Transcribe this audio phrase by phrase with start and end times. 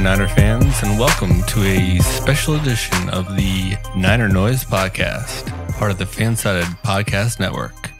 [0.00, 5.90] Hello, Niner fans, and welcome to a special edition of the Niner Noise Podcast, part
[5.90, 7.90] of the Fansided Podcast Network.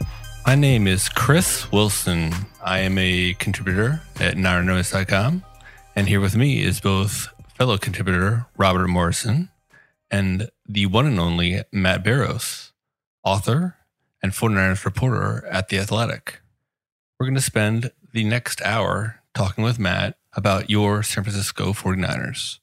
[0.47, 2.33] My name is Chris Wilson.
[2.59, 5.43] I am a contributor at NinerNoise.com,
[5.95, 9.51] and here with me is both fellow contributor Robert Morrison
[10.09, 12.71] and the one and only Matt Barrows,
[13.23, 13.75] author
[14.23, 16.41] and 49ers reporter at The Athletic.
[17.19, 22.59] We're going to spend the next hour talking with Matt about your San Francisco 49ers.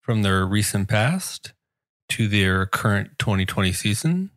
[0.00, 1.52] From their recent past
[2.10, 4.30] to their current 2020 season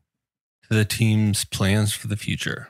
[0.70, 2.70] to the team's plans for the future.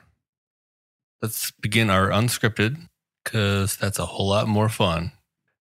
[1.20, 2.88] Let's begin our unscripted,
[3.22, 5.12] because that's a whole lot more fun,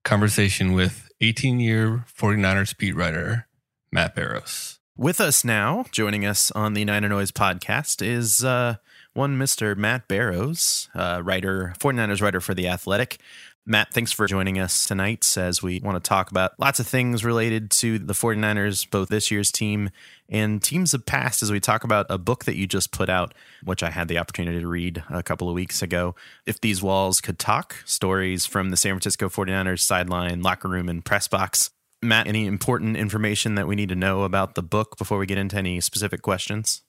[0.04, 3.48] conversation with 18 year 49ers beat writer
[3.92, 4.80] Matt Barrows.
[4.96, 8.76] With us now, joining us on the Niner Noise podcast, is uh,
[9.14, 9.76] one Mr.
[9.76, 13.20] Matt Barrows, uh, writer, 49ers writer for The Athletic.
[13.66, 17.24] Matt, thanks for joining us tonight as we want to talk about lots of things
[17.24, 19.90] related to the 49ers, both this year's team
[20.28, 23.34] and teams of past, as we talk about a book that you just put out,
[23.64, 26.14] which I had the opportunity to read a couple of weeks ago.
[26.46, 31.04] If These Walls Could Talk Stories from the San Francisco 49ers sideline, locker room, and
[31.04, 31.70] press box.
[32.02, 35.38] Matt, any important information that we need to know about the book before we get
[35.38, 36.83] into any specific questions?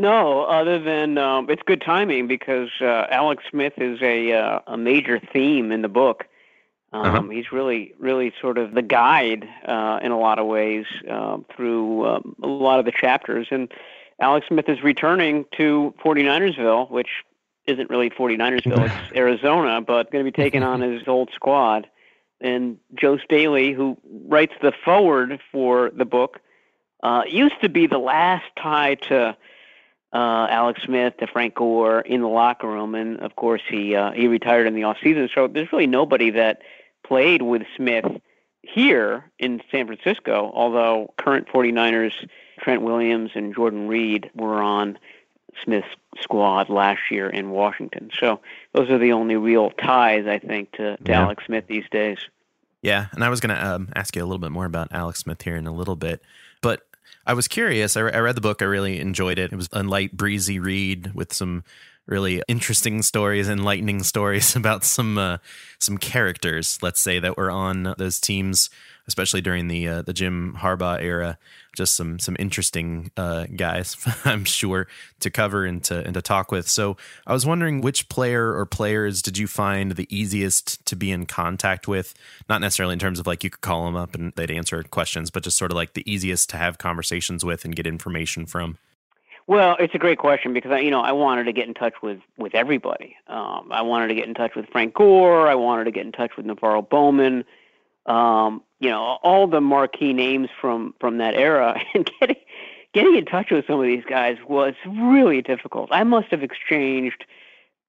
[0.00, 4.78] No, other than um, it's good timing because uh, Alex Smith is a uh, a
[4.78, 6.24] major theme in the book.
[6.90, 7.22] Um, uh-huh.
[7.28, 12.06] He's really, really sort of the guide uh, in a lot of ways uh, through
[12.06, 13.48] um, a lot of the chapters.
[13.50, 13.70] And
[14.18, 17.10] Alex Smith is returning to 49ersville, which
[17.66, 21.86] isn't really 49ersville, it's Arizona, but going to be taking on his old squad.
[22.40, 26.40] And Joe Staley, who writes the forward for the book,
[27.02, 29.36] uh, used to be the last tie to
[30.12, 34.12] uh, Alex Smith to Frank Gore in the locker room, and of course he uh,
[34.12, 35.28] he retired in the off season.
[35.34, 36.62] So there's really nobody that
[37.06, 38.06] played with Smith
[38.62, 40.50] here in San Francisco.
[40.54, 42.12] Although current 49ers
[42.60, 44.98] Trent Williams and Jordan Reed were on
[45.64, 45.88] Smith's
[46.20, 48.10] squad last year in Washington.
[48.18, 48.40] So
[48.72, 51.22] those are the only real ties I think to, to yeah.
[51.22, 52.18] Alex Smith these days.
[52.82, 55.20] Yeah, and I was going to um, ask you a little bit more about Alex
[55.20, 56.22] Smith here in a little bit,
[56.62, 56.86] but
[57.26, 57.96] I was curious.
[57.96, 58.62] I, re- I read the book.
[58.62, 59.52] I really enjoyed it.
[59.52, 61.64] It was a light, breezy read with some
[62.06, 65.38] really interesting stories, enlightening stories about some uh,
[65.78, 68.70] some characters, let's say, that were on those teams,
[69.06, 71.38] especially during the uh, the Jim Harbaugh era
[71.76, 74.86] just some some interesting uh, guys, I'm sure,
[75.20, 76.68] to cover and to and to talk with.
[76.68, 81.10] So I was wondering which player or players did you find the easiest to be
[81.10, 82.14] in contact with?
[82.48, 85.30] Not necessarily in terms of like you could call them up and they'd answer questions,
[85.30, 88.78] but just sort of like the easiest to have conversations with and get information from.
[89.46, 91.94] Well, it's a great question because I, you know I wanted to get in touch
[92.02, 93.16] with with everybody.
[93.28, 95.48] Um, I wanted to get in touch with Frank Gore.
[95.48, 97.44] I wanted to get in touch with NaVorro Bowman.
[98.06, 102.36] Um, you know, all the marquee names from from that era, and getting
[102.92, 105.90] getting in touch with some of these guys was really difficult.
[105.92, 107.24] I must have exchanged,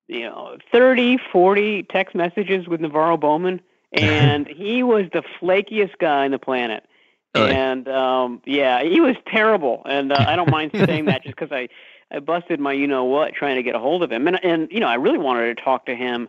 [0.08, 3.62] you know, 30, 40 text messages with NaVorro Bowman,
[3.94, 6.86] and he was the flakiest guy on the planet.
[7.34, 7.52] Really?
[7.52, 9.84] And um, yeah, he was terrible.
[9.86, 11.70] And uh, I don't mind saying that just because I,
[12.14, 14.28] I busted my you know what trying to get a hold of him.
[14.28, 16.28] And and you know I really wanted to talk to him.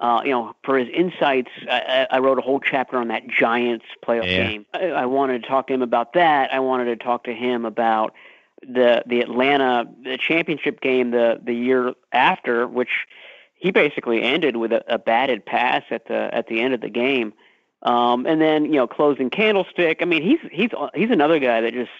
[0.00, 3.84] Uh, you know, for his insights, I, I wrote a whole chapter on that Giants
[4.02, 4.48] playoff yeah.
[4.48, 4.66] game.
[4.72, 6.52] I, I wanted to talk to him about that.
[6.54, 8.14] I wanted to talk to him about
[8.62, 13.06] the the Atlanta the championship game the the year after, which
[13.54, 16.88] he basically ended with a, a batted pass at the at the end of the
[16.88, 17.34] game.
[17.82, 19.98] Um, and then you know closing candlestick.
[20.00, 21.90] I mean, he's he's he's another guy that just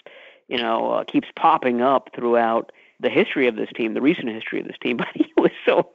[0.47, 4.59] you know uh, keeps popping up throughout the history of this team, the recent history
[4.59, 4.97] of this team.
[5.01, 5.89] But he was so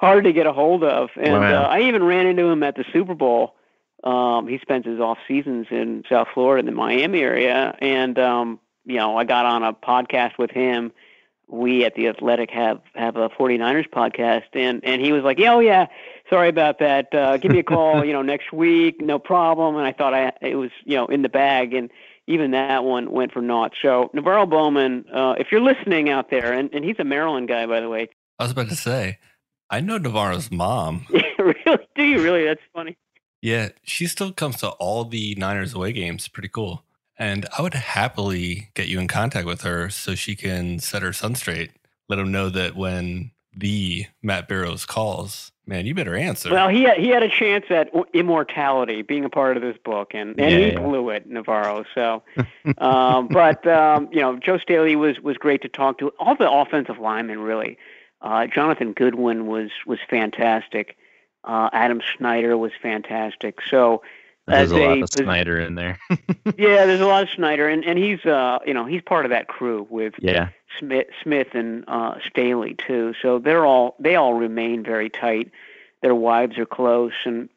[0.00, 1.64] hard to get a hold of, and wow.
[1.64, 3.54] uh, I even ran into him at the Super Bowl.
[4.02, 8.60] Um, he spends his off seasons in South Florida, in the Miami area, and um,
[8.84, 10.92] you know I got on a podcast with him
[11.50, 15.54] we at the Athletic have have a 49ers podcast, and and he was like, yeah,
[15.54, 15.86] oh yeah,
[16.28, 17.12] sorry about that.
[17.14, 19.76] Uh, give me a call, you know, next week, no problem.
[19.76, 21.90] And I thought I it was you know in the bag, and
[22.26, 23.72] even that one went for naught.
[23.82, 27.66] So NaVorro Bowman, uh, if you're listening out there, and, and he's a Maryland guy,
[27.66, 28.08] by the way.
[28.38, 29.18] I was about to say,
[29.70, 31.06] I know NaVorro's mom.
[31.38, 31.86] really?
[31.94, 32.44] Do you really?
[32.44, 32.96] That's funny.
[33.40, 36.28] Yeah, she still comes to all the Niners away games.
[36.28, 36.84] Pretty cool.
[37.16, 41.12] And I would happily get you in contact with her so she can set her
[41.12, 41.70] son straight.
[42.08, 46.50] Let him know that when the Matt Barrows calls, man, you better answer.
[46.50, 50.12] Well, he had, he had a chance at immortality, being a part of this book,
[50.14, 50.80] and, and yeah, he yeah.
[50.80, 51.84] blew it, NaVorro.
[51.94, 52.22] So,
[52.78, 56.08] um, but um, you know, Joe Staley was was great to talk to.
[56.18, 57.78] All the offensive linemen, really.
[58.22, 60.96] Uh, Jonathan Goodwin was was fantastic.
[61.44, 63.60] Uh, Adam Snyder was fantastic.
[63.68, 64.02] So
[64.46, 65.98] there's a, a lot of Snyder in there.
[66.58, 69.30] yeah, there's a lot of Snyder, and and he's uh you know he's part of
[69.30, 73.14] that crew with yeah Smith Smith and uh, Staley too.
[73.22, 75.50] So they're all they all remain very tight.
[76.02, 77.48] Their wives are close, and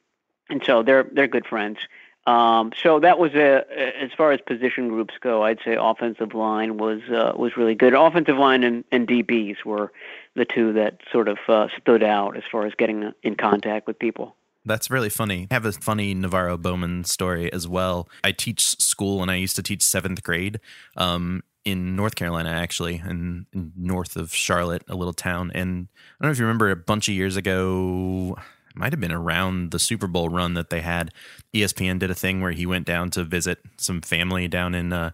[0.49, 1.79] and so they're they're good friends.
[2.25, 3.65] Um, so that was a
[4.01, 7.93] as far as position groups go, I'd say offensive line was uh, was really good.
[7.93, 9.91] Offensive line and, and DBs were
[10.35, 13.99] the two that sort of uh, stood out as far as getting in contact with
[13.99, 14.35] people.
[14.65, 15.47] That's really funny.
[15.51, 18.07] I have a funny NaVorro Bowman story as well.
[18.23, 20.59] I teach school and I used to teach seventh grade
[20.95, 25.51] um, in North Carolina, actually, in, in, north of Charlotte, a little town.
[25.53, 25.87] And
[26.19, 28.37] I don't know if you remember a bunch of years ago,
[28.75, 31.13] might have been around the Super Bowl run that they had.
[31.53, 35.11] ESPN did a thing where he went down to visit some family down in uh,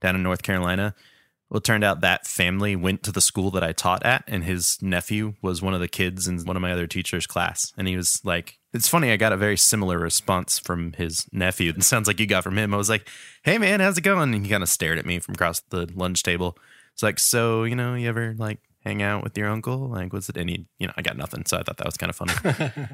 [0.00, 0.94] down in North Carolina.
[1.50, 4.44] Well, it turned out that family went to the school that I taught at, and
[4.44, 7.72] his nephew was one of the kids in one of my other teachers' class.
[7.76, 11.72] And he was like, It's funny, I got a very similar response from his nephew.
[11.76, 12.72] It sounds like you got from him.
[12.72, 13.08] I was like,
[13.42, 14.32] Hey, man, how's it going?
[14.32, 16.56] And he kind of stared at me from across the lunch table.
[16.92, 19.88] It's like, So, you know, you ever like hang out with your uncle?
[19.88, 20.36] Like, what's it?
[20.36, 21.44] Any, you know, I got nothing.
[21.46, 22.32] So I thought that was kind of funny.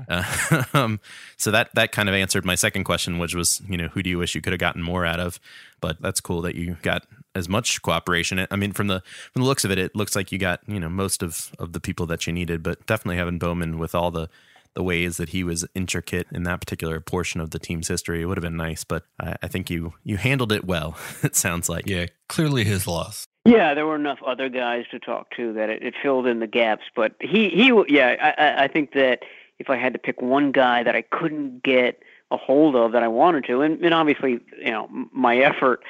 [0.09, 1.01] uh, um,
[1.37, 4.11] so that, that kind of answered my second question, which was, you know, who do
[4.11, 5.39] you wish you could have gotten more out of?
[5.81, 7.07] But that's cool that you got
[7.37, 8.47] as much cooperation.
[8.51, 9.03] I mean, from the,
[9.33, 11.73] from the looks of it, it looks like you got, you know, most of, of
[11.73, 14.29] the people that you needed, but definitely having Bowman with all the,
[14.75, 18.23] the ways that he was intricate in that particular portion of the team's history.
[18.23, 20.97] It would have been nice, but I, I think you you handled it well.
[21.23, 21.87] it sounds like.
[21.87, 23.27] Yeah, clearly his loss.
[23.47, 26.47] Yeah, there were enough other guys to talk to that it, it filled in the
[26.47, 26.85] gaps.
[26.95, 29.23] But he, he, yeah, I, I think that
[29.59, 33.03] if I had to pick one guy that I couldn't get a hold of that
[33.03, 35.85] I wanted to, and, and obviously, you know, my effort,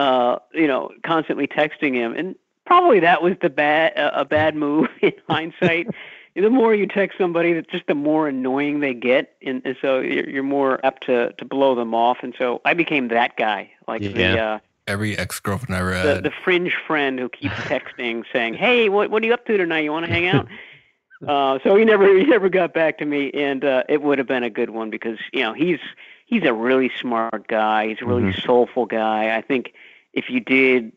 [0.00, 4.56] uh, you know, constantly texting him, and probably that was the bad, uh, a bad
[4.56, 5.88] move in hindsight.
[6.34, 10.00] the more you text somebody, that's just the more annoying they get, and, and so
[10.00, 12.18] you're, you're more apt to to blow them off.
[12.22, 14.12] And so I became that guy, like yeah.
[14.12, 14.38] the.
[14.38, 16.16] Uh, every ex girlfriend I ever had.
[16.16, 19.56] The, the, fringe friend who keeps texting saying, "Hey, what what are you up to
[19.58, 19.80] tonight?
[19.80, 20.48] You want to hang out?"
[21.28, 24.26] uh, so he never he never got back to me, and uh, it would have
[24.26, 25.80] been a good one because you know he's
[26.24, 27.88] he's a really smart guy.
[27.88, 28.46] He's a really mm-hmm.
[28.46, 29.36] soulful guy.
[29.36, 29.74] I think
[30.12, 30.92] if you did,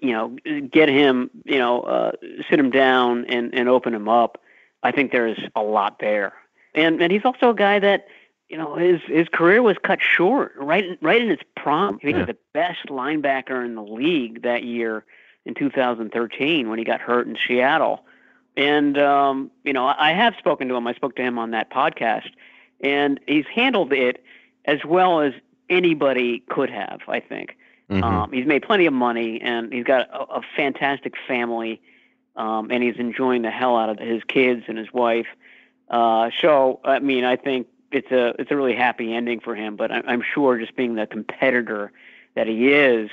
[0.00, 0.36] you know,
[0.70, 2.12] get him, you know, uh,
[2.48, 4.40] sit him down and and open him up,
[4.82, 6.34] I think there's a lot there.
[6.74, 8.06] And and he's also a guy that
[8.48, 11.98] you know his his career was cut short right right in its prime.
[12.00, 15.04] He was the best linebacker in the league that year
[15.44, 18.04] in 2013 when he got hurt in Seattle.
[18.56, 20.86] And um, you know, I have spoken to him.
[20.86, 22.30] I spoke to him on that podcast,
[22.80, 24.22] and he's handled it
[24.64, 25.32] as well as
[25.70, 27.00] anybody could have.
[27.08, 27.56] I think
[27.90, 28.04] mm-hmm.
[28.04, 31.80] um, he's made plenty of money, and he's got a, a fantastic family.
[32.38, 35.26] um, and he's enjoying the hell out of his kids and his wife.
[35.90, 39.76] Uh, so, I mean, I think it's a it's a really happy ending for him.
[39.76, 41.90] But I'm sure, just being the competitor
[42.36, 43.10] that he is,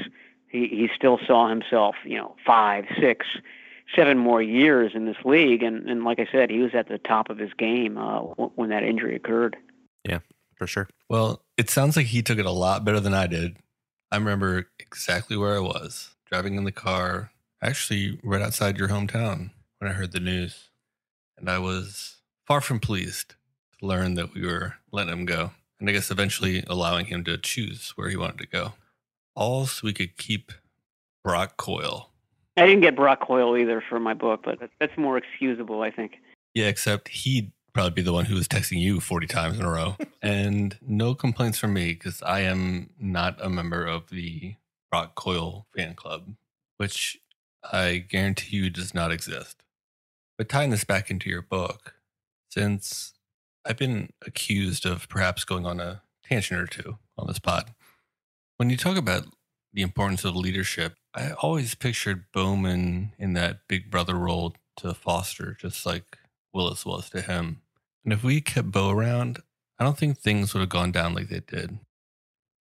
[0.48, 3.25] he he still saw himself, you know, five, six,
[3.96, 5.63] seven more years in this league.
[5.63, 8.70] And and like I said, he was at the top of his game uh, when
[8.70, 9.58] that injury occurred.
[10.08, 10.20] Yeah,
[10.55, 10.88] for sure.
[11.10, 13.58] Well, it sounds like he took it a lot better than I did.
[14.16, 17.32] I remember exactly where I was driving in the car,
[17.62, 20.70] actually right outside your hometown when I heard the news,
[21.38, 23.36] and I was far from pleased
[23.78, 27.38] to learn that we were letting him go, and I guess eventually allowing him to
[27.38, 28.76] choose where he wanted to go,
[29.36, 30.54] all so we could keep
[31.22, 32.12] Brock Coyle.
[32.56, 36.22] I didn't get Brock Coyle either for my book, but that's more excusable, I think.
[36.54, 39.70] Yeah, except he'd probably be the one who was texting you 40 times in a
[39.70, 39.98] row.
[40.22, 44.55] and no complaints from me because I am not a member of the
[44.89, 46.36] Brock Coyle fan club,
[46.77, 47.20] which
[47.70, 49.62] I guarantee you does not exist.
[50.38, 51.96] But tying this back into your book,
[52.50, 53.13] since
[53.65, 57.74] I've been accused of perhaps going on a tangent or two on this pod,
[58.55, 59.25] when you talk about
[59.74, 65.58] the importance of leadership, I always pictured Bowman in that big brother role to Foster,
[65.60, 66.20] just like
[66.53, 67.62] Willis was to him.
[68.06, 69.42] And if we kept Bo around,
[69.80, 71.80] I don't think things would have gone down like they did.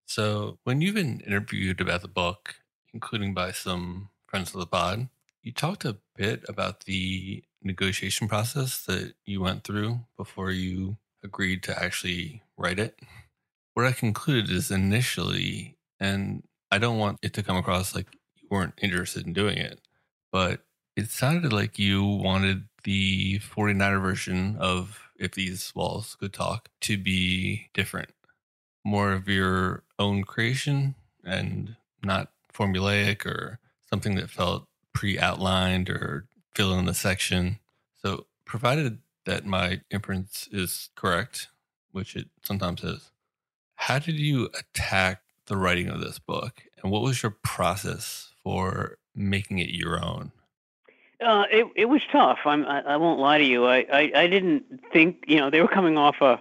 [0.07, 2.55] So when you've been interviewed about the book,
[2.93, 5.07] including by some friends of the pod,
[5.43, 11.61] you talked a bit about the negotiation process that you went through before you agreed
[11.63, 12.99] to actually write it.
[13.75, 18.47] What I concluded is initially, and I don't want it to come across like you
[18.49, 19.79] weren't interested in doing it,
[20.31, 20.61] but
[20.95, 26.97] it sounded like you wanted the 49er version of If These Walls Could Talk to
[26.97, 28.09] be different,
[28.83, 36.27] more of your own creation and not formulaic or something that felt pre outlined or
[36.53, 37.59] fill in the section.
[38.01, 41.49] So, provided that my inference is correct,
[41.91, 43.11] which it sometimes is,
[43.75, 46.63] how did you attack the writing of this book?
[46.81, 50.31] And what was your process for making it your own?
[51.25, 52.37] Uh, it it was tough.
[52.45, 53.65] I'm, I, I won't lie to you.
[53.65, 54.63] I, I, I didn't
[54.93, 56.39] think you know they were coming off a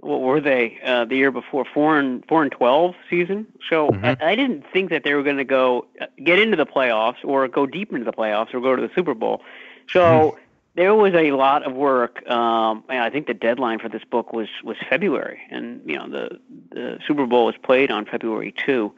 [0.00, 3.46] what were they uh, the year before four and four and twelve season.
[3.68, 4.04] So mm-hmm.
[4.04, 7.22] I, I didn't think that they were going to go uh, get into the playoffs
[7.22, 9.42] or go deep into the playoffs or go to the Super Bowl.
[9.88, 10.00] So.
[10.00, 10.38] Mm-hmm.
[10.76, 12.28] There was a lot of work.
[12.28, 16.40] Um, I think the deadline for this book was was February, and you know the
[16.72, 18.92] the Super Bowl was played on February two.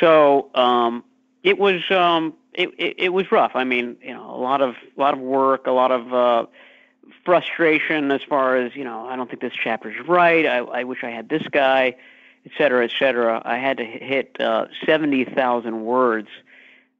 [0.00, 1.04] So um,
[1.44, 3.52] it was um, it, it, was rough.
[3.54, 6.46] I mean, you know, a lot of a lot of work, a lot of uh,
[7.24, 9.06] frustration as far as you know.
[9.06, 10.46] I don't think this chapter's right.
[10.46, 11.96] I, I wish I had this guy,
[12.46, 13.42] et cetera, et cetera.
[13.44, 16.28] I had to hit uh, seventy thousand words,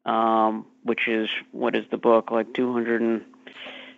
[0.04, 3.23] um, which is what is the book like two hundred and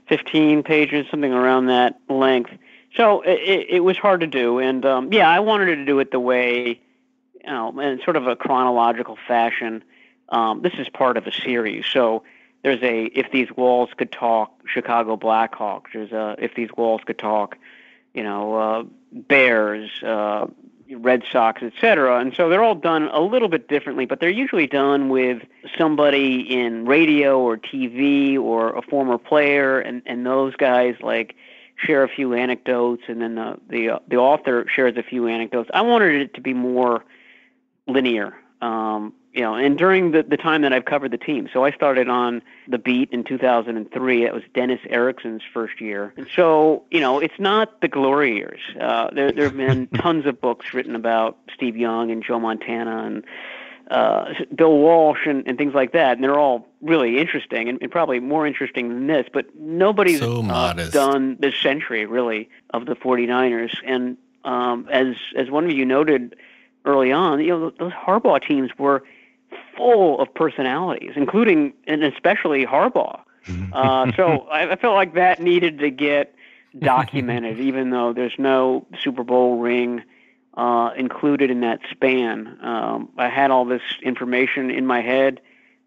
[0.08, 2.50] fifteen pages, something around that length.
[2.96, 6.10] So it, it was hard to do, and um, yeah, I wanted to do it
[6.10, 6.80] the way,
[7.44, 9.84] you know, in sort of a chronological fashion
[10.28, 11.84] um, this is part of a series.
[11.86, 12.22] So
[12.62, 15.92] there's a If These Walls Could Talk Chicago Blackhawks.
[15.92, 17.56] There's a If These Walls Could Talk,
[18.14, 20.46] you know, uh, Bears, uh,
[20.90, 22.18] Red Sox, etc.
[22.20, 25.42] And so they're all done a little bit differently, but they're usually done with
[25.76, 31.34] somebody in radio or TV or a former player, and and those guys like
[31.76, 35.70] share a few anecdotes, and then the the uh, the author shares a few anecdotes.
[35.74, 37.04] I wanted it to be more
[37.86, 38.34] linear.
[38.60, 41.46] Um, you know, and during the, the time that I've covered the team.
[41.52, 44.24] So I started on the beat in 2003.
[44.24, 46.14] It was Dennis Erickson's first year.
[46.16, 48.60] And so, you know, it's not the glory years.
[48.80, 53.04] Uh, there, there have been tons of books written about Steve Young and Joe Montana
[53.04, 53.24] and
[53.90, 56.16] uh, Bill Walsh and, and things like that.
[56.16, 59.26] And they're all really interesting and, and probably more interesting than this.
[59.30, 63.76] But nobody's so uh, done this century, really, of the 49ers.
[63.84, 64.16] And
[64.46, 66.36] um, as, as one of you noted
[66.86, 69.04] early on, you know, those Harbaugh teams were–
[69.76, 73.20] full of personalities, including and especially Harbaugh.
[73.72, 76.34] Uh, so I, I felt like that needed to get
[76.78, 80.02] documented, even though there's no Super Bowl ring
[80.54, 82.58] uh, included in that span.
[82.62, 85.40] Um, I had all this information in my head,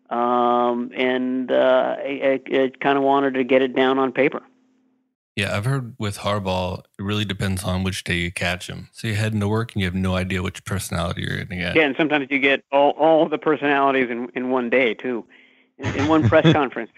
[0.09, 4.43] um, and uh, I, I, I kind of wanted to get it down on paper.
[5.39, 8.89] Yeah, I've heard with Harbaugh, it really depends on which day you catch him.
[8.91, 11.55] So you head into work and you have no idea which personality you're going to
[11.55, 11.75] get.
[11.77, 15.25] Yeah, and sometimes you get all, all the personalities in, in one day, too,
[15.77, 16.91] in, in one press conference.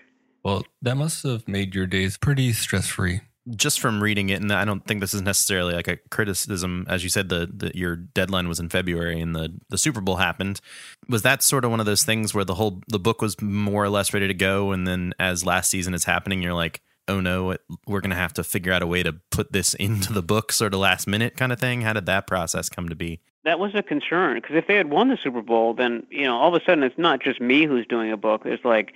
[0.44, 3.22] Well, that must have made your days pretty stress free.
[3.56, 7.04] just from reading it, and I don't think this is necessarily like a criticism, as
[7.04, 10.62] you said, the, the your deadline was in February and the the Super Bowl happened.
[11.08, 13.84] Was that sort of one of those things where the whole the book was more
[13.84, 16.82] or less ready to go, and then as last season is happening, you're like,
[17.12, 17.56] oh no,
[17.88, 20.74] we're gonna have to figure out a way to put this into the book, sort
[20.74, 21.82] of last minute kind of thing.
[21.82, 23.22] How did that process come to be?
[23.44, 26.38] That was a concern because if they had won the Super Bowl, then you know
[26.38, 28.44] all of a sudden it's not just me who's doing a book.
[28.44, 28.94] There's like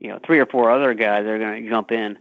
[0.00, 2.18] you know three or four other guys that are going to jump in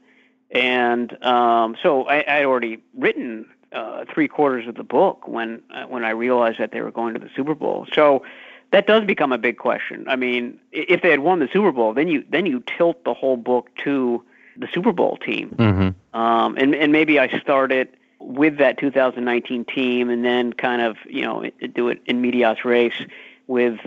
[0.53, 5.61] and um, so I, I had already written uh, three quarters of the book when
[5.73, 7.87] uh, when I realized that they were going to the Super Bowl.
[7.91, 8.23] So
[8.71, 10.05] that does become a big question.
[10.07, 13.15] I mean, if they had won the Super Bowl, then you then you tilt the
[13.15, 14.23] whole book to
[14.57, 16.19] the Super Bowl team, mm-hmm.
[16.19, 20.97] um, and and maybe I start it with that 2019 team, and then kind of
[21.07, 22.93] you know do it in medias res
[23.47, 23.79] with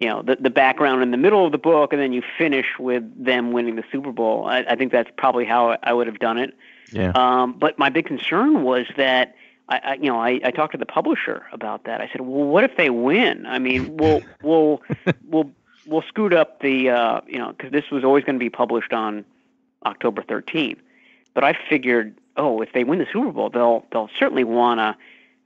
[0.00, 2.66] you know the the background in the middle of the book, and then you finish
[2.78, 4.46] with them winning the Super Bowl.
[4.46, 6.56] I, I think that's probably how I would have done it.
[6.92, 7.12] Yeah.
[7.14, 9.36] Um, but my big concern was that
[9.68, 12.00] I, I you know I, I talked to the publisher about that.
[12.00, 13.46] I said, well, what if they win?
[13.46, 14.82] I mean, we'll we'll
[15.28, 15.50] we'll
[15.86, 18.92] we'll scoot up the uh, you know because this was always going to be published
[18.92, 19.24] on
[19.84, 20.78] October 13th.
[21.34, 24.96] But I figured, oh, if they win the Super Bowl, they'll they'll certainly want to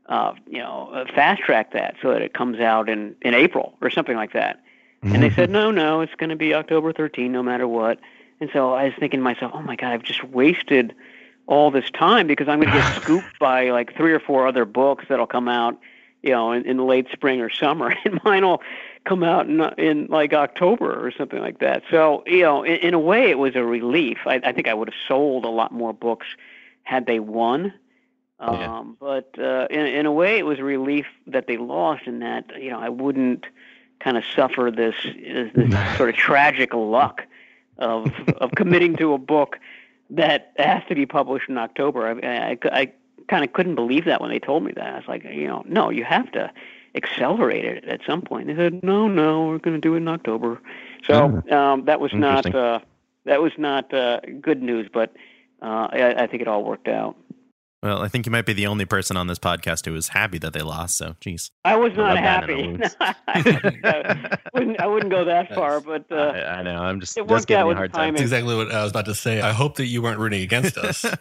[0.06, 3.74] uh, you know, uh, fast track that so that it comes out in, in April
[3.80, 4.60] or something like that.
[5.02, 7.98] And they said, no, no, it's going to be October 13, no matter what.
[8.40, 10.94] And so I was thinking to myself, oh my God, I've just wasted
[11.46, 14.64] all this time because I'm going to get scooped by like three or four other
[14.64, 15.78] books that'll come out,
[16.22, 18.62] you know, in, in the late spring or summer, and mine will
[19.04, 21.82] come out in, in like October or something like that.
[21.90, 24.18] So, you know, in, in a way, it was a relief.
[24.26, 26.26] I, I think I would have sold a lot more books
[26.84, 27.72] had they won
[28.40, 28.84] um, yeah.
[29.00, 32.60] But uh, in, in a way, it was a relief that they lost, and that
[32.60, 33.46] you know I wouldn't
[34.00, 34.94] kind of suffer this
[35.54, 37.22] this sort of tragic luck
[37.78, 39.58] of of committing to a book
[40.10, 42.06] that has to be published in October.
[42.06, 42.92] I, I, I
[43.28, 44.94] kind of couldn't believe that when they told me that.
[44.94, 46.52] I was like, you know, no, you have to
[46.94, 48.46] accelerate it at some point.
[48.46, 50.60] They said, no, no, we're going to do it in October.
[51.06, 52.80] So oh, um, that was not uh,
[53.24, 55.14] that was not uh, good news, but
[55.62, 57.16] uh, I, I think it all worked out.
[57.84, 60.38] Well, I think you might be the only person on this podcast who was happy
[60.38, 60.96] that they lost.
[60.96, 61.50] So, geez.
[61.66, 62.78] I was not happy.
[63.00, 66.76] I, wouldn't, I wouldn't go that far, but uh, I, I, know.
[66.76, 68.14] I'm just, it just giving you a hard time.
[68.14, 69.42] That's exactly what I was about to say.
[69.42, 71.04] I hope that you weren't rooting against us.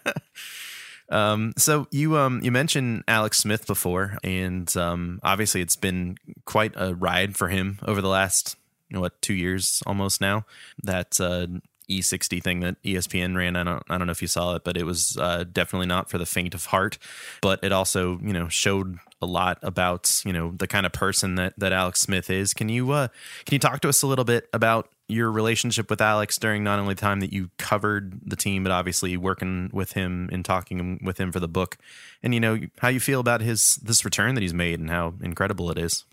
[1.13, 6.73] um, so you um you mentioned Alex Smith before, and um obviously it's been quite
[6.76, 8.58] a ride for him over the last
[8.93, 10.45] you know, what two years almost now.
[10.84, 11.47] That uh,
[11.88, 13.56] E60 thing that ESPN ran.
[13.56, 16.10] I don't I don't know if you saw it, but it was uh, definitely not
[16.10, 16.98] for the faint of heart.
[17.41, 21.36] But it also you know showed a lot about you know the kind of person
[21.36, 22.54] that that Alex Smith is.
[22.54, 23.08] Can you uh,
[23.46, 26.80] can you talk to us a little bit about your relationship with Alex during not
[26.80, 31.00] only the time that you covered the team, but obviously working with him and talking
[31.04, 31.78] with him for the book,
[32.22, 35.13] and you know how you feel about his this return that he's made and how
[35.22, 36.06] incredible it is.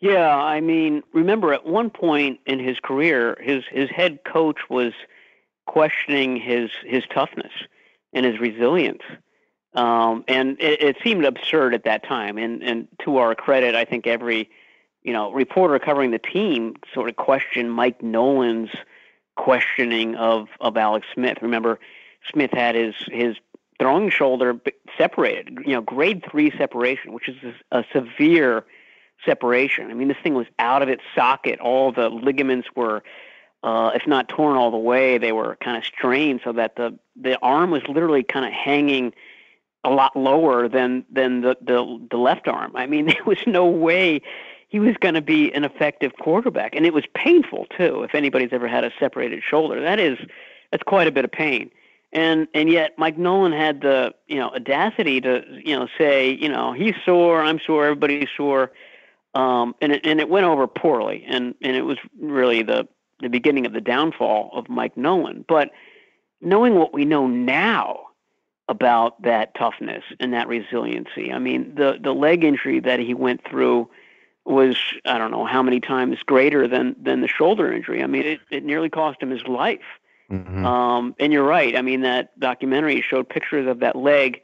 [0.00, 4.92] Yeah, I mean, remember at one point in his career, his his head coach was
[5.66, 7.52] questioning his his toughness
[8.12, 9.02] and his resilience,
[9.74, 12.36] um, and it, it seemed absurd at that time.
[12.36, 14.50] And and to our credit, I think every
[15.02, 18.70] you know reporter covering the team sort of questioned Mike Nolan's
[19.36, 21.38] questioning of of Alex Smith.
[21.40, 21.80] Remember,
[22.30, 23.36] Smith had his his
[23.78, 24.60] throwing shoulder
[24.96, 27.36] separated, you know, grade three separation, which is
[27.72, 28.64] a severe
[29.26, 29.90] separation.
[29.90, 31.60] I mean, this thing was out of its socket.
[31.60, 33.02] All the ligaments were,
[33.62, 36.98] uh, if not torn all the way, they were kind of strained so that the
[37.20, 39.12] the arm was literally kind of hanging
[39.84, 42.72] a lot lower than than the the, the left arm.
[42.74, 44.22] I mean, there was no way
[44.68, 48.02] he was going to be an effective quarterback, and it was painful too.
[48.02, 50.18] If anybody's ever had a separated shoulder, that is
[50.70, 51.70] that's quite a bit of pain.
[52.12, 56.48] And and yet Mike Nolan had the you know audacity to you know say you
[56.48, 58.72] know he's sore, I'm sore, everybody's sore
[59.36, 62.88] um, and it, and it went over poorly, and and it was really the
[63.20, 65.44] the beginning of the downfall of Mike Nolan.
[65.46, 65.72] But
[66.40, 68.00] knowing what we know now
[68.68, 73.46] about that toughness and that resiliency, I mean, the the leg injury that he went
[73.46, 73.90] through
[74.46, 78.02] was I don't know how many times greater than than the shoulder injury.
[78.02, 79.84] I mean, it, it nearly cost him his life.
[80.30, 80.64] Mm-hmm.
[80.64, 81.76] Um, and you're right.
[81.76, 84.40] I mean, that documentary showed pictures of that leg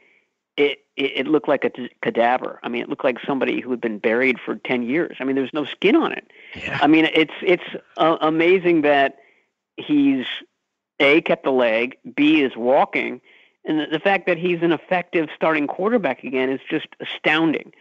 [0.57, 2.59] it, it, it looked like a t- cadaver.
[2.63, 5.17] I mean, it looked like somebody who had been buried for ten years.
[5.19, 6.31] I mean, there was no skin on it.
[6.55, 6.79] Yeah.
[6.81, 7.63] I mean, it's it's
[7.97, 9.17] uh, amazing that
[9.77, 10.25] he's
[10.99, 13.21] a kept the leg, b is walking,
[13.65, 17.73] and the, the fact that he's an effective starting quarterback again is just astounding.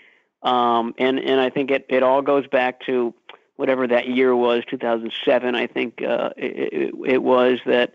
[0.42, 3.14] Um, and and I think it it all goes back to
[3.56, 5.54] whatever that year was, 2007.
[5.54, 7.92] I think uh, it, it, it was that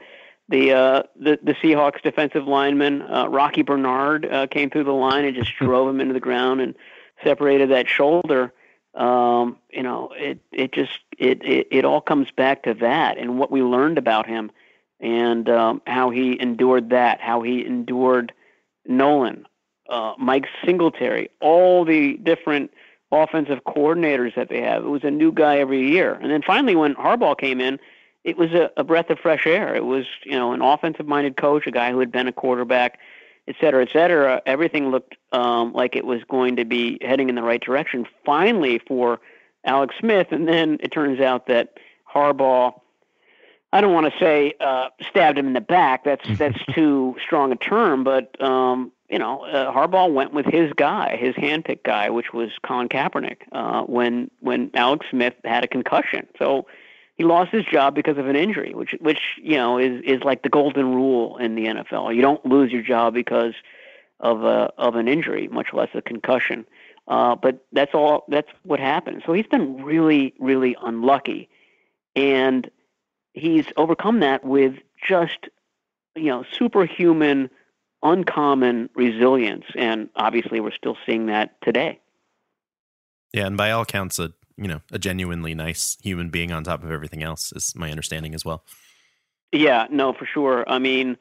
[0.49, 5.25] the uh, the the Seahawks defensive lineman uh, Rocky Bernard uh, came through the line
[5.25, 6.75] and just drove him into the ground and
[7.23, 8.53] separated that shoulder.
[8.93, 13.37] Um, you know, it it just it, it it all comes back to that and
[13.37, 14.51] what we learned about him
[14.99, 18.33] and um, how he endured that, how he endured
[18.87, 19.45] Nolan,
[19.89, 22.71] uh, Mike Singletary, all the different
[23.11, 24.83] offensive coordinators that they have.
[24.83, 27.79] It was a new guy every year, and then finally when Harbaugh came in
[28.27, 29.73] it was a, a breath of fresh air.
[29.73, 32.99] It was, you know, an offensive-minded coach, a guy who had been a quarterback,
[33.47, 34.41] et cetera, et cetera.
[34.45, 38.05] Everything looked um, like it was going to be heading in the right direction.
[38.25, 39.21] Finally, for
[39.63, 41.77] Alex Smith, and then it turns out that
[42.13, 42.77] Harbaugh.
[43.71, 46.03] I don't want to say uh, stabbed him in the back.
[46.03, 50.73] That's that's too strong a term, but um, you know, uh, Harbaugh went with his
[50.73, 55.67] guy, his handpicked guy, which was Colin Kaepernick, uh, when when Alex Smith had a
[55.67, 56.27] concussion.
[56.37, 56.67] So
[57.17, 60.43] he lost his job because of an injury, which which you know is is like
[60.43, 62.15] the golden rule in the NFL.
[62.15, 63.53] You don't lose your job because
[64.19, 66.65] of a of an injury, much less a concussion.
[67.07, 68.25] Uh, but that's all.
[68.27, 69.23] That's what happened.
[69.25, 71.49] So he's been really, really unlucky,
[72.15, 72.69] and
[73.33, 74.75] he's overcome that with
[75.07, 75.47] just
[76.15, 77.49] you know superhuman,
[78.03, 79.65] uncommon resilience.
[79.75, 81.99] And obviously, we're still seeing that today.
[83.33, 86.83] Yeah, and by all accounts, a you know a genuinely nice human being on top
[86.83, 88.63] of everything else is my understanding as well.
[89.51, 90.65] Yeah, no, for sure.
[90.67, 91.17] I mean,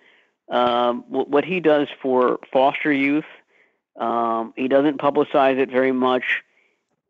[0.50, 3.24] um, what he does for foster youth,
[3.96, 6.42] um, he doesn't publicize it very much,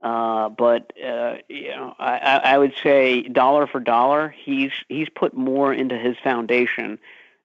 [0.02, 5.34] uh, but uh, you know, I, I would say dollar for dollar, he's he's put
[5.34, 6.98] more into his foundation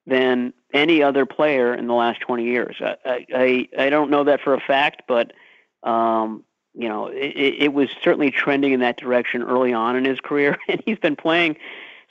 [0.06, 2.76] than any other player in the last 20 years.
[2.80, 5.32] I I, I don't know that for a fact, but
[5.82, 10.20] um, you know, it, it was certainly trending in that direction early on in his
[10.20, 11.56] career, and he's been playing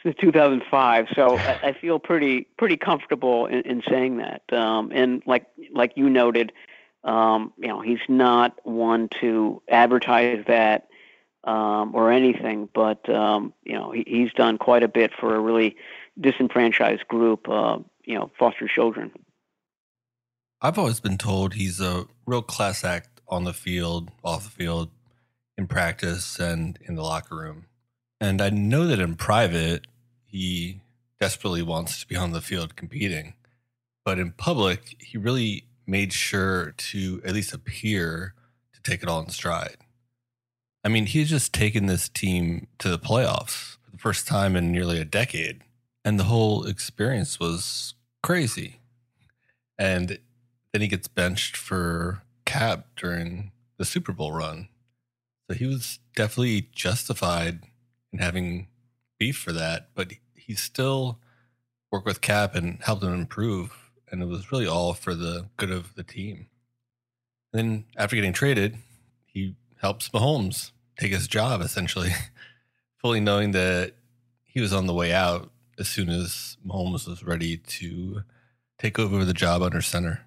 [0.04, 1.08] since 2005.
[1.16, 4.42] So I, I feel pretty pretty comfortable in, in saying that.
[4.54, 6.52] Um, and like like you noted,
[7.04, 10.88] um, you know, he's not one to advertise that
[11.44, 15.40] um, or anything, but um, you know, he, he's done quite a bit for a
[15.40, 15.76] really
[16.20, 19.12] disenfranchised group, uh, you know, foster children.
[20.62, 24.90] I've always been told he's a real class act on the field, off the field,
[25.58, 27.66] in practice, and in the locker room.
[28.20, 29.88] And I know that in private,
[30.26, 30.82] he
[31.20, 33.34] desperately wants to be on the field competing.
[34.04, 38.34] But in public, he really made sure to at least appear
[38.74, 39.78] to take it all in stride.
[40.84, 44.72] I mean, he's just taken this team to the playoffs for the first time in
[44.72, 45.62] nearly a decade.
[46.04, 48.80] And the whole experience was crazy.
[49.78, 50.18] And
[50.74, 54.68] then he gets benched for Kap during the Super Bowl run.
[55.48, 57.62] So he was definitely justified
[58.12, 58.68] in having
[59.18, 61.20] beef for that, but he still
[61.94, 63.92] worked with Kap and helped him improve.
[64.12, 66.48] And it was really all for the good of the team.
[67.54, 68.80] And then after getting traded,
[69.26, 72.12] he helps Mahomes take his job essentially,
[72.98, 73.94] fully knowing that
[74.44, 78.24] he was on the way out as soon as Mahomes was ready to
[78.78, 80.26] take over the job under center.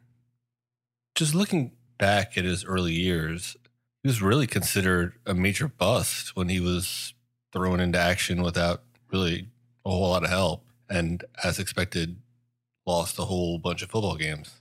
[1.14, 3.56] Just looking back at his early years,
[4.02, 7.14] he was really considered a major bust when he was
[7.52, 9.48] thrown into action without really
[9.84, 10.64] a whole lot of help.
[10.88, 12.16] And as expected,
[12.86, 14.60] lost a whole bunch of football games.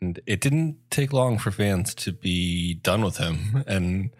[0.00, 4.10] And it didn't take long for fans to be done with him and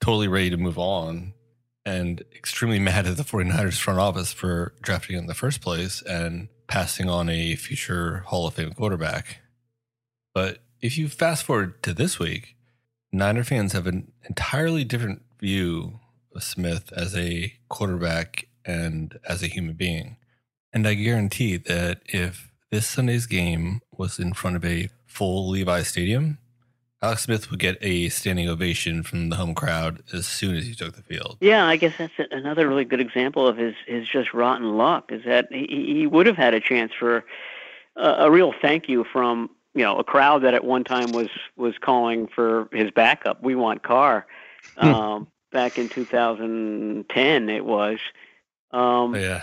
[0.00, 1.32] totally ready to move on
[1.84, 6.02] and extremely mad at the 49ers front office for drafting him in the first place
[6.02, 9.38] and passing on a future Hall of Fame quarterback.
[10.34, 12.56] But if you fast forward to this week,
[13.12, 16.00] Niner fans have an entirely different view
[16.34, 20.16] of Smith as a quarterback and as a human being.
[20.72, 25.82] And I guarantee that if this Sunday's game was in front of a full Levi
[25.82, 26.38] Stadium,
[27.00, 30.74] Alex Smith would get a standing ovation from the home crowd as soon as he
[30.74, 31.38] took the field.
[31.40, 35.10] Yeah, I guess that's another really good example of his his just rotten luck.
[35.12, 37.24] Is that he, he would have had a chance for
[37.96, 41.28] a, a real thank you from you know a crowd that at one time was
[41.56, 43.42] was calling for his backup.
[43.42, 44.26] We want Carr.
[44.76, 44.94] Hmm.
[44.94, 47.98] Um, back in 2010, it was.
[48.70, 49.42] Um, yeah.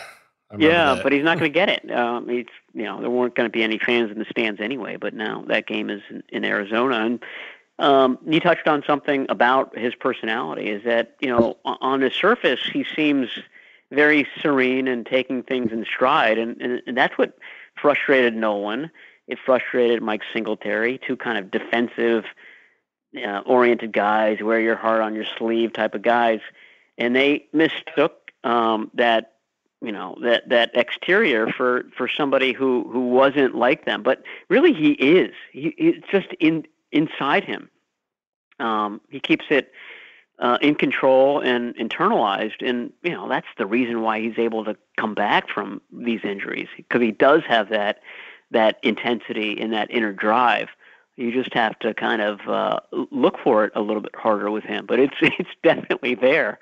[0.57, 1.03] Yeah, that.
[1.03, 1.91] but he's not going to get it.
[1.91, 4.97] Um, he's, you know, there weren't going to be any fans in the stands anyway.
[4.97, 7.23] But now that game is in, in Arizona, and
[7.79, 10.69] um, you touched on something about his personality.
[10.69, 13.29] Is that you know, on the surface, he seems
[13.91, 17.37] very serene and taking things in stride, and, and, and that's what
[17.75, 18.91] frustrated Nolan.
[19.27, 22.25] It frustrated Mike Singletary, two kind of defensive
[23.17, 26.41] uh, oriented guys, wear your heart on your sleeve type of guys,
[26.97, 29.35] and they mistook um, that
[29.81, 34.03] you know that that exterior for for somebody who who wasn't like them.
[34.03, 35.33] But really he is.
[35.51, 37.69] He it's just in inside him.
[38.59, 39.71] Um he keeps it
[40.39, 42.65] uh, in control and internalized.
[42.67, 46.67] And you know that's the reason why he's able to come back from these injuries
[46.75, 47.99] because he does have that
[48.55, 50.69] that intensity and that inner drive
[51.17, 52.79] you just have to kind of uh,
[53.11, 56.59] look for it a little bit harder with him but it's it's definitely there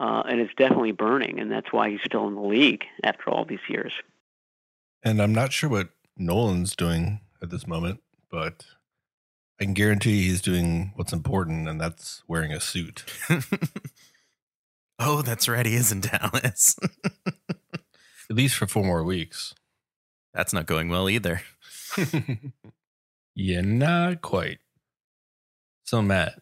[0.00, 3.44] uh, and it's definitely burning, and that's why he's still in the league after all
[3.44, 3.92] these years.
[5.04, 8.00] And I'm not sure what Nolan's doing at this moment,
[8.30, 8.64] but
[9.60, 13.04] I can guarantee he's doing what's important, and that's wearing a suit.
[14.98, 15.66] oh, that's right.
[15.66, 16.76] He is in Dallas.
[17.28, 19.54] at least for four more weeks.
[20.34, 21.42] That's not going well either.
[23.34, 24.58] yeah, not quite.
[25.84, 26.40] So, Matt,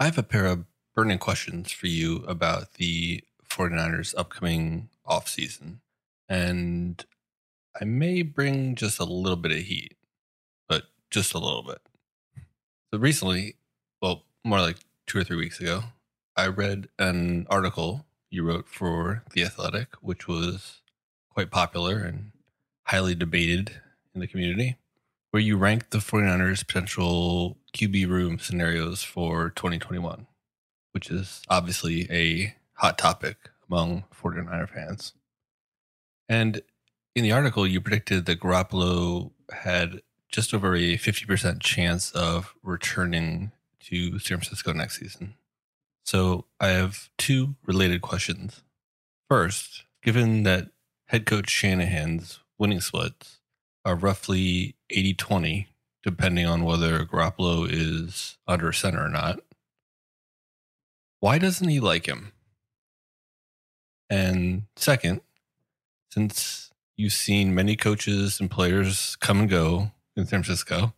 [0.00, 5.78] I have a pair of burning questions for you about the 49ers upcoming offseason.
[6.28, 7.04] And
[7.80, 9.96] I may bring just a little bit of heat,
[10.68, 11.80] but just a little bit.
[12.92, 13.56] So recently,
[14.00, 15.84] well, more like two or three weeks ago,
[16.36, 20.80] I read an article you wrote for The Athletic, which was
[21.30, 22.32] quite popular and
[22.84, 23.72] highly debated
[24.14, 24.76] in the community,
[25.30, 30.26] where you ranked the 49ers potential QB room scenarios for 2021
[30.92, 33.36] which is obviously a hot topic
[33.68, 35.14] among 49er fans.
[36.28, 36.62] And
[37.14, 43.52] in the article, you predicted that Garoppolo had just over a 50% chance of returning
[43.80, 45.34] to San Francisco next season.
[46.04, 48.62] So I have two related questions.
[49.28, 50.68] First, given that
[51.06, 53.40] head coach Shanahan's winning splits
[53.84, 55.68] are roughly 80 20,
[56.04, 59.40] depending on whether Garoppolo is under center or not,
[61.18, 62.30] why doesn't he like him?
[64.08, 65.22] And second,
[66.12, 70.94] since you've seen many coaches and players come and go in San Francisco,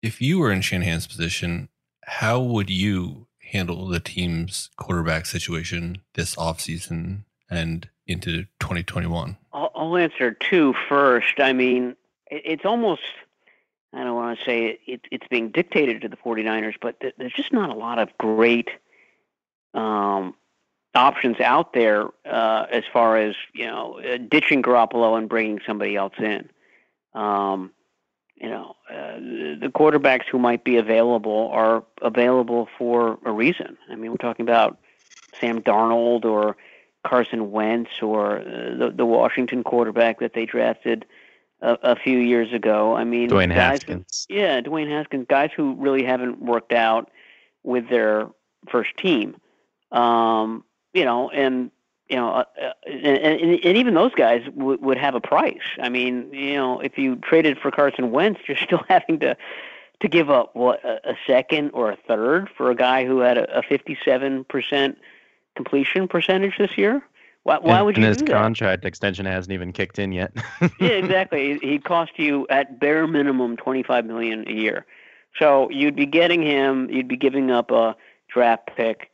[0.00, 1.70] if you were in Shanahan's position,
[2.04, 9.36] how would you handle the team's quarterback situation this offseason and into 2021?
[9.52, 11.38] I'll, I'll answer two first.
[11.38, 11.96] I mean,
[12.30, 13.02] it's almost,
[13.92, 17.52] I don't want to say it, it's being dictated to the 49ers, but there's just
[17.52, 18.68] not a lot of great–
[19.74, 20.34] um,
[20.94, 25.96] options out there uh, as far as you know uh, ditching Garoppolo and bringing somebody
[25.96, 26.48] else in.
[27.12, 27.72] Um,
[28.36, 29.18] you know, uh,
[29.60, 33.76] the quarterbacks who might be available are available for a reason.
[33.88, 34.78] I mean, we're talking about
[35.40, 36.56] Sam Darnold or
[37.04, 38.42] Carson Wentz or uh,
[38.78, 41.04] the, the Washington quarterback that they drafted
[41.60, 42.94] a, a few years ago.
[42.94, 44.26] I mean, Dwayne Haskins.
[44.28, 45.26] Yeah, Dwayne Haskins.
[45.28, 47.10] Guys who really haven't worked out
[47.62, 48.28] with their
[48.70, 49.36] first team.
[49.92, 51.70] Um, you know, and
[52.08, 55.62] you know, uh, uh, and, and, and even those guys w- would have a price.
[55.80, 59.36] I mean, you know, if you traded for Carson Wentz, you're still having to
[60.00, 63.38] to give up what a, a second or a third for a guy who had
[63.38, 64.96] a, a 57%
[65.56, 67.02] completion percentage this year.
[67.44, 68.32] Why, why would you and his do that?
[68.32, 70.32] His contract extension hasn't even kicked in yet.
[70.80, 71.58] yeah, exactly.
[71.58, 74.86] He'd cost you at bare minimum 25 million a year.
[75.38, 76.88] So you'd be getting him.
[76.90, 77.96] You'd be giving up a
[78.28, 79.10] draft pick